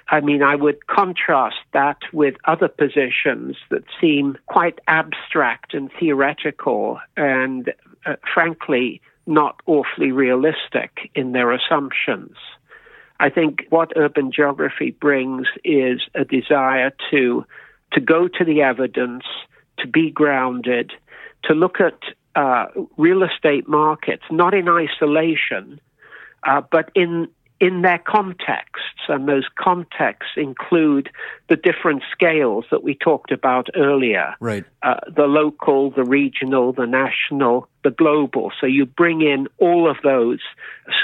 I 0.09 0.21
mean, 0.21 0.43
I 0.43 0.57
would 0.57 0.87
contrast 0.89 1.63
that 1.73 1.99
with 2.13 2.35
other 2.45 2.69
positions 2.69 3.57
that 3.71 3.85
seem 3.99 4.37
quite 4.47 4.79
abstract 4.89 5.73
and 5.73 5.91
theoretical 5.99 7.01
and, 7.17 7.73
uh, 8.05 8.17
frankly, 8.35 9.01
not 9.27 9.61
awfully 9.67 10.13
realistic 10.13 11.11
in 11.15 11.33
their 11.33 11.53
assumptions. 11.53 12.37
I 13.19 13.29
think 13.29 13.67
what 13.69 13.93
urban 13.97 14.33
geography 14.33 14.93
brings 14.93 15.47
is 15.65 16.01
a 16.15 16.25
desire 16.25 16.93
to 17.11 17.45
to 17.93 18.01
go 18.01 18.29
to 18.29 18.45
the 18.45 18.63
evidence, 18.63 19.25
to 19.79 19.87
be 19.87 20.11
grounded, 20.11 20.93
to 21.45 21.55
look 21.55 21.81
at 21.81 21.99
uh, 22.37 22.67
real 22.97 23.23
estate 23.25 23.69
markets 23.69 24.23
not 24.31 24.55
in 24.55 24.69
isolation, 24.69 25.81
uh, 26.45 26.63
but 26.71 26.91
in 26.95 27.29
in 27.61 27.83
their 27.83 27.99
contexts, 27.99 29.03
and 29.09 29.29
those 29.29 29.45
contexts 29.59 30.33
include 30.37 31.11
the 31.49 31.57
different 31.57 32.03
scales 32.11 32.65
that 32.71 32.83
we 32.83 32.95
talked 32.95 33.31
about 33.31 33.69
earlier. 33.77 34.35
Right. 34.41 34.65
Uh, 34.83 34.95
the 35.15 35.27
local, 35.27 35.91
the 35.91 36.05
regional, 36.05 36.73
the 36.73 36.87
national, 36.87 37.69
the 37.85 37.91
global. 37.91 38.51
So 38.59 38.67
you 38.67 38.87
bring 38.87 39.21
in 39.21 39.47
all 39.59 39.89
of 39.89 39.99
those 40.03 40.41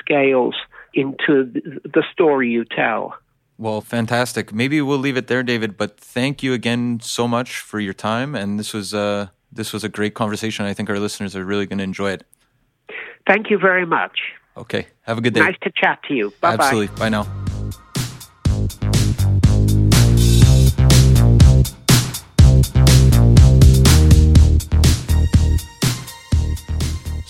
scales 0.00 0.54
into 0.94 1.44
the 1.84 2.02
story 2.10 2.50
you 2.50 2.64
tell. 2.64 3.14
Well, 3.58 3.80
fantastic. 3.80 4.52
Maybe 4.52 4.80
we'll 4.80 4.98
leave 4.98 5.16
it 5.16 5.28
there, 5.28 5.42
David. 5.42 5.76
But 5.76 5.98
thank 5.98 6.42
you 6.42 6.52
again 6.52 7.00
so 7.00 7.28
much 7.28 7.58
for 7.58 7.80
your 7.80 7.94
time, 7.94 8.34
and 8.34 8.58
this 8.58 8.72
was 8.72 8.94
uh, 8.94 9.28
this 9.52 9.72
was 9.72 9.84
a 9.84 9.88
great 9.88 10.14
conversation. 10.14 10.64
I 10.66 10.74
think 10.74 10.90
our 10.90 10.98
listeners 10.98 11.36
are 11.36 11.44
really 11.44 11.66
going 11.66 11.78
to 11.78 11.84
enjoy 11.84 12.12
it. 12.12 12.24
Thank 13.26 13.50
you 13.50 13.58
very 13.58 13.86
much. 13.86 14.18
Okay. 14.56 14.86
Have 15.02 15.18
a 15.18 15.20
good 15.20 15.34
day. 15.34 15.40
Nice 15.40 15.56
to 15.62 15.70
chat 15.70 16.02
to 16.08 16.14
you. 16.14 16.32
Bye 16.40 16.54
Absolutely. 16.54 16.96
Bye 16.96 17.08
now. 17.10 17.26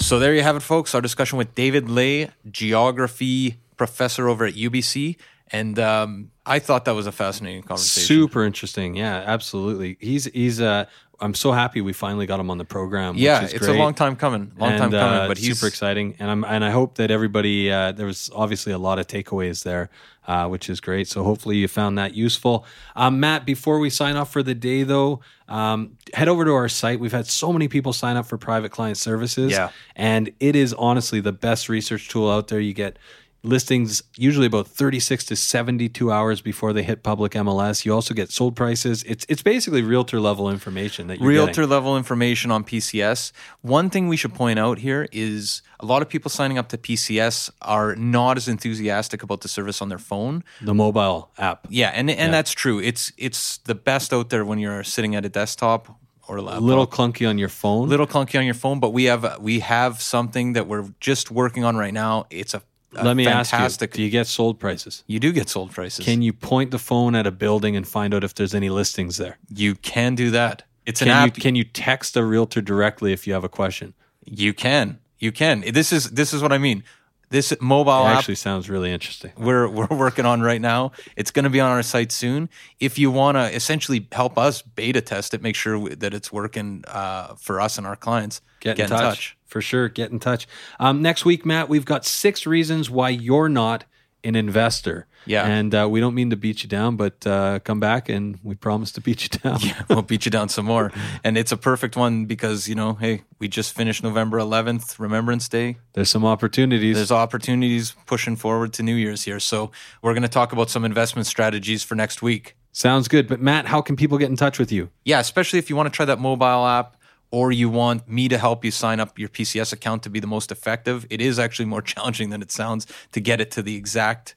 So 0.07 0.21
there 0.21 0.33
you 0.35 0.43
have 0.43 0.55
it, 0.55 0.61
folks. 0.61 0.95
Our 0.95 1.01
discussion 1.01 1.37
with 1.37 1.57
David 1.57 1.91
Ley, 1.91 2.31
geography 2.49 3.57
professor 3.77 4.29
over 4.29 4.45
at 4.45 4.55
UBC. 4.55 5.17
And 5.53 5.79
um, 5.79 6.33
I 6.45 6.59
thought 6.59 6.87
that 6.87 6.95
was 6.95 7.07
a 7.07 7.13
fascinating 7.13 7.63
conversation. 7.63 8.07
Super 8.07 8.45
interesting. 8.45 8.97
Yeah, 8.97 9.23
absolutely. 9.25 9.97
He's 10.01 10.25
he's 10.25 10.61
uh 10.61 10.87
I'm 11.21 11.35
so 11.35 11.53
happy 11.53 11.81
we 11.81 11.93
finally 11.93 12.27
got 12.27 12.41
him 12.41 12.51
on 12.51 12.59
the 12.59 12.65
program. 12.65 13.15
Yeah, 13.17 13.43
it's 13.45 13.55
great. 13.55 13.75
a 13.75 13.79
long 13.79 13.95
time 13.95 14.17
coming, 14.17 14.53
long 14.59 14.73
and, 14.73 14.79
time 14.79 14.91
coming, 14.91 15.19
uh, 15.21 15.29
but 15.29 15.39
he's 15.39 15.59
super 15.59 15.67
exciting. 15.67 16.15
And 16.19 16.31
I'm 16.31 16.45
and 16.45 16.65
I 16.65 16.71
hope 16.71 16.97
that 16.97 17.11
everybody 17.11 17.71
uh, 17.71 17.93
there 17.93 18.07
was 18.07 18.31
obviously 18.35 18.73
a 18.73 18.79
lot 18.79 18.99
of 18.99 19.07
takeaways 19.07 19.63
there, 19.63 19.89
uh, 20.27 20.49
which 20.49 20.69
is 20.69 20.81
great. 20.81 21.09
So 21.09 21.25
hopefully 21.25 21.57
you 21.57 21.69
found 21.69 21.97
that 21.99 22.15
useful. 22.15 22.67
Um, 22.95 23.19
Matt, 23.19 23.47
before 23.47 23.79
we 23.79 23.89
sign 23.89 24.17
off 24.17 24.31
for 24.31 24.43
the 24.43 24.55
day, 24.55 24.83
though, 24.83 25.21
um, 25.49 25.97
head 26.13 26.29
over 26.29 26.45
to 26.45 26.53
our 26.53 26.69
site. 26.69 27.01
We've 27.01 27.13
had 27.13 27.27
so 27.27 27.53
many 27.53 27.69
people 27.69 27.93
sign 27.93 28.17
up 28.17 28.27
for 28.27 28.37
private 28.37 28.71
client 28.71 28.99
services, 28.99 29.53
yeah, 29.53 29.71
and 29.95 30.31
it 30.39 30.55
is 30.55 30.75
honestly 30.75 31.21
the 31.21 31.33
best 31.33 31.69
research 31.69 32.09
tool 32.09 32.31
out 32.31 32.49
there. 32.49 32.61
You 32.61 32.75
get 32.75 32.99
listings 33.47 34.03
usually 34.17 34.47
about 34.47 34.67
36 34.67 35.25
to 35.27 35.37
72 35.37 36.11
hours 36.13 36.41
before 36.41 36.73
they 36.73 36.83
hit 36.83 37.03
public 37.03 37.33
MLS. 37.33 37.85
You 37.85 37.95
also 37.95 38.13
get 38.15 38.31
sold 38.31 38.57
prices. 38.57 39.03
It's 39.05 39.25
it's 39.29 39.43
basically 39.43 39.83
realtor 39.83 40.21
level 40.21 40.51
information 40.51 41.07
that 41.07 41.19
you're 41.21 41.29
realtor 41.29 41.63
getting. 41.63 41.71
level 41.71 41.97
information 41.97 42.51
on 42.51 42.65
PCS. 42.65 43.33
One 43.63 43.91
thing 43.91 44.09
we 44.09 44.17
should 44.17 44.35
point 44.35 44.59
out 44.59 44.79
here 44.79 45.09
is 45.13 45.63
a 45.81 45.87
lot 45.87 46.03
of 46.03 46.09
people 46.09 46.31
signing 46.31 46.59
up 46.59 46.69
to 46.71 46.79
PCS 46.79 47.51
are 47.63 47.95
not 47.97 48.37
as 48.37 48.49
enthusiastic 48.49 49.23
about 49.23 49.41
the 49.41 49.49
service 49.49 49.81
on 49.81 49.89
their 49.89 49.99
phone. 49.99 50.43
the 50.61 50.75
mobile 50.75 51.31
app. 51.39 51.67
Yeah, 51.71 51.91
and 51.95 52.11
and 52.11 52.33
that's 52.35 52.53
true. 52.53 52.79
It's 52.81 53.13
it's 53.17 53.59
the 53.59 53.75
best 53.75 54.13
out 54.13 54.29
there 54.31 54.45
when 54.45 54.59
you're 54.59 54.85
sitting 54.85 55.15
at 55.15 55.25
a 55.25 55.29
desktop 55.29 55.89
or 56.29 56.39
a 56.39 56.43
A 56.43 56.61
little 56.61 56.87
clunky 56.87 57.29
on 57.29 57.39
your 57.39 57.49
phone. 57.49 57.89
little 57.89 58.07
clunky 58.07 58.37
on 58.39 58.45
your 58.45 58.55
phone, 58.55 58.81
but 58.81 58.91
we 58.93 59.05
have 59.05 59.39
we 59.41 59.61
have 59.61 60.03
something 60.03 60.55
that 60.55 60.67
we're 60.67 60.89
just 61.01 61.31
working 61.31 61.65
on 61.65 61.77
right 61.77 61.95
now. 61.95 62.27
It's 62.31 62.55
a 62.55 62.63
Let 63.03 63.17
me 63.17 63.27
ask 63.27 63.53
you, 63.53 63.87
do 63.87 64.03
you 64.03 64.11
get 64.11 64.27
sold 64.27 64.59
prices? 64.59 65.05
you 65.07 65.21
do 65.21 65.33
get 65.33 65.49
sold 65.49 65.73
prices. 65.73 66.05
Can 66.05 66.23
you 66.23 66.33
point 66.33 66.71
the 66.71 66.79
phone 66.79 67.15
at 67.15 67.27
a 67.27 67.31
building 67.31 67.77
and 67.77 67.87
find 67.87 68.15
out 68.15 68.25
if 68.25 68.35
there's 68.35 68.55
any 68.55 68.71
listings 68.71 69.17
there? 69.17 69.39
you 69.49 69.75
can 69.77 70.15
do 70.15 70.31
that? 70.31 70.63
It's 70.87 71.03
an 71.03 71.09
Can 71.09 71.23
you 71.23 71.29
app. 71.29 71.35
can 71.35 71.55
you 71.57 71.65
text 71.65 72.17
a 72.17 72.25
realtor 72.25 72.61
directly 72.61 73.13
if 73.13 73.27
you 73.27 73.33
have 73.33 73.43
a 73.45 73.49
question? 73.49 73.95
You 74.25 74.55
can. 74.55 74.99
You 75.19 75.33
can. 75.33 75.61
This 75.73 75.93
is 75.93 76.11
this 76.11 76.33
is 76.33 76.43
what 76.43 76.53
I 76.53 76.59
mean. 76.59 76.85
This 77.29 77.53
mobile 77.61 78.07
It 78.07 78.11
app 78.11 78.19
actually 78.19 78.37
sounds 78.37 78.71
really 78.71 78.93
interesting. 78.93 79.33
we're 79.37 79.69
we're 79.69 79.89
working 79.91 80.25
on 80.27 80.43
right 80.43 80.61
now. 80.61 80.93
It's 81.17 81.33
going 81.33 81.43
to 81.45 81.51
be 81.51 81.59
on 81.59 81.73
our 81.73 81.83
site 81.83 82.13
soon. 82.13 82.49
If 82.79 83.01
you 83.01 83.11
want 83.11 83.37
to 83.37 83.53
essentially 83.53 84.07
help 84.13 84.39
us 84.39 84.63
beta 84.63 85.01
test 85.01 85.35
it, 85.35 85.43
make 85.43 85.57
sure 85.57 85.89
that 85.89 86.15
it's 86.15 86.33
working 86.33 86.85
uh, 86.87 87.35
for 87.35 87.61
us 87.61 87.79
and 87.79 87.87
our 87.87 87.97
clients. 87.97 88.41
Get, 88.61 88.79
in, 88.79 88.89
touch. 88.89 89.36
For 89.57 89.63
sure. 89.63 89.89
Get 89.89 90.11
in 90.11 90.21
touch. 90.21 90.47
Um, 90.79 91.01
next 91.01 91.25
week, 91.25 91.47
Matt, 91.47 91.71
we've 91.71 91.87
got 91.87 92.05
six 92.05 92.45
reasons 92.45 92.91
why 92.91 93.09
you're 93.09 93.49
not 93.49 93.85
an 94.23 94.37
investor. 94.37 95.07
Yeah. 95.25 95.47
And 95.47 95.75
uh, 95.75 95.89
we 95.91 95.99
don't 95.99 96.15
mean 96.15 96.29
to 96.29 96.37
beat 96.37 96.63
you 96.63 96.69
down, 96.69 96.97
but 96.97 97.27
uh, 97.27 97.61
come 97.61 97.81
back 97.81 98.11
and 98.11 98.39
we 98.43 98.55
promise 98.55 98.93
to 98.93 99.01
beat 99.01 99.23
you 99.23 99.31
down. 99.31 99.61
Yeah, 99.63 99.83
we'll 99.89 100.03
beat 100.03 100.27
you 100.27 100.31
down 100.31 100.51
some 100.51 100.67
more. 100.67 100.93
And 101.25 101.39
it's 101.39 101.53
a 101.53 101.57
perfect 101.57 101.97
one 101.97 102.27
because 102.27 102.69
you 102.69 102.75
know, 102.75 102.93
hey, 102.93 103.23
we 103.39 103.49
just 103.49 103.75
finished 103.75 104.03
November 104.03 104.37
11th, 104.37 104.99
Remembrance 104.99 105.49
Day. 105.49 105.79
There's 105.95 106.11
some 106.11 106.27
opportunities. 106.27 106.97
There's 106.97 107.11
opportunities 107.11 107.95
pushing 108.05 108.37
forward 108.37 108.75
to 108.75 108.83
New 108.83 108.95
Year's 108.95 109.23
here. 109.23 109.41
So 109.41 109.71
we're 110.03 110.13
going 110.13 110.23
to 110.23 110.29
talk 110.29 110.53
about 110.53 110.69
some 110.69 110.85
investment 110.85 111.27
strategies 111.27 111.83
for 111.83 111.95
next 111.95 112.21
week. 112.21 112.59
Sounds 112.73 113.09
good. 113.09 113.27
But 113.27 113.41
Matt, 113.41 113.65
how 113.65 113.81
can 113.81 113.97
people 113.97 114.19
get 114.19 114.29
in 114.29 114.37
touch 114.37 114.59
with 114.59 114.71
you? 114.71 114.91
Yeah, 115.07 115.19
especially 115.19 115.59
if 115.59 115.71
you 115.71 115.77
want 115.77 115.87
to 115.87 115.97
try 115.97 116.05
that 116.05 116.21
mobile 116.21 116.67
app 116.67 116.96
or 117.37 117.53
you 117.53 117.69
want 117.69 118.09
me 118.09 118.29
to 118.29 118.39
help 118.39 118.65
you 118.65 118.71
sign 118.71 118.99
up 118.99 119.19
your 119.19 119.29
PCS 119.29 119.71
account 119.71 120.03
to 120.03 120.09
be 120.09 120.19
the 120.19 120.27
most 120.27 120.51
effective. 120.51 121.07
It 121.11 121.21
is 121.21 121.39
actually 121.39 121.67
more 121.67 121.83
challenging 121.93 122.31
than 122.31 122.41
it 122.41 122.51
sounds 122.51 122.87
to 123.13 123.21
get 123.21 123.43
it 123.43 123.51
to 123.51 123.61
the 123.61 123.77
exact 123.77 124.35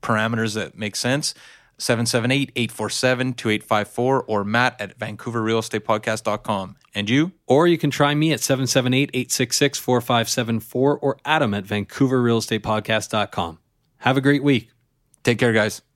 parameters 0.00 0.54
that 0.54 0.74
make 0.74 0.96
sense. 0.96 1.34
778-847-2854 1.78 4.24
or 4.26 4.44
matt 4.44 4.80
at 4.80 4.98
vancouverrealestatepodcast.com. 4.98 6.76
And 6.94 7.10
you? 7.10 7.32
Or 7.46 7.66
you 7.66 7.76
can 7.76 7.90
try 7.90 8.14
me 8.14 8.32
at 8.32 8.40
778-866-4574 8.40 10.98
or 11.02 11.18
Adam 11.26 11.52
at 11.52 11.64
vancouverrealestatepodcast.com. 11.64 13.58
Have 13.98 14.16
a 14.16 14.22
great 14.22 14.42
week. 14.42 14.70
Take 15.22 15.38
care, 15.38 15.52
guys. 15.52 15.82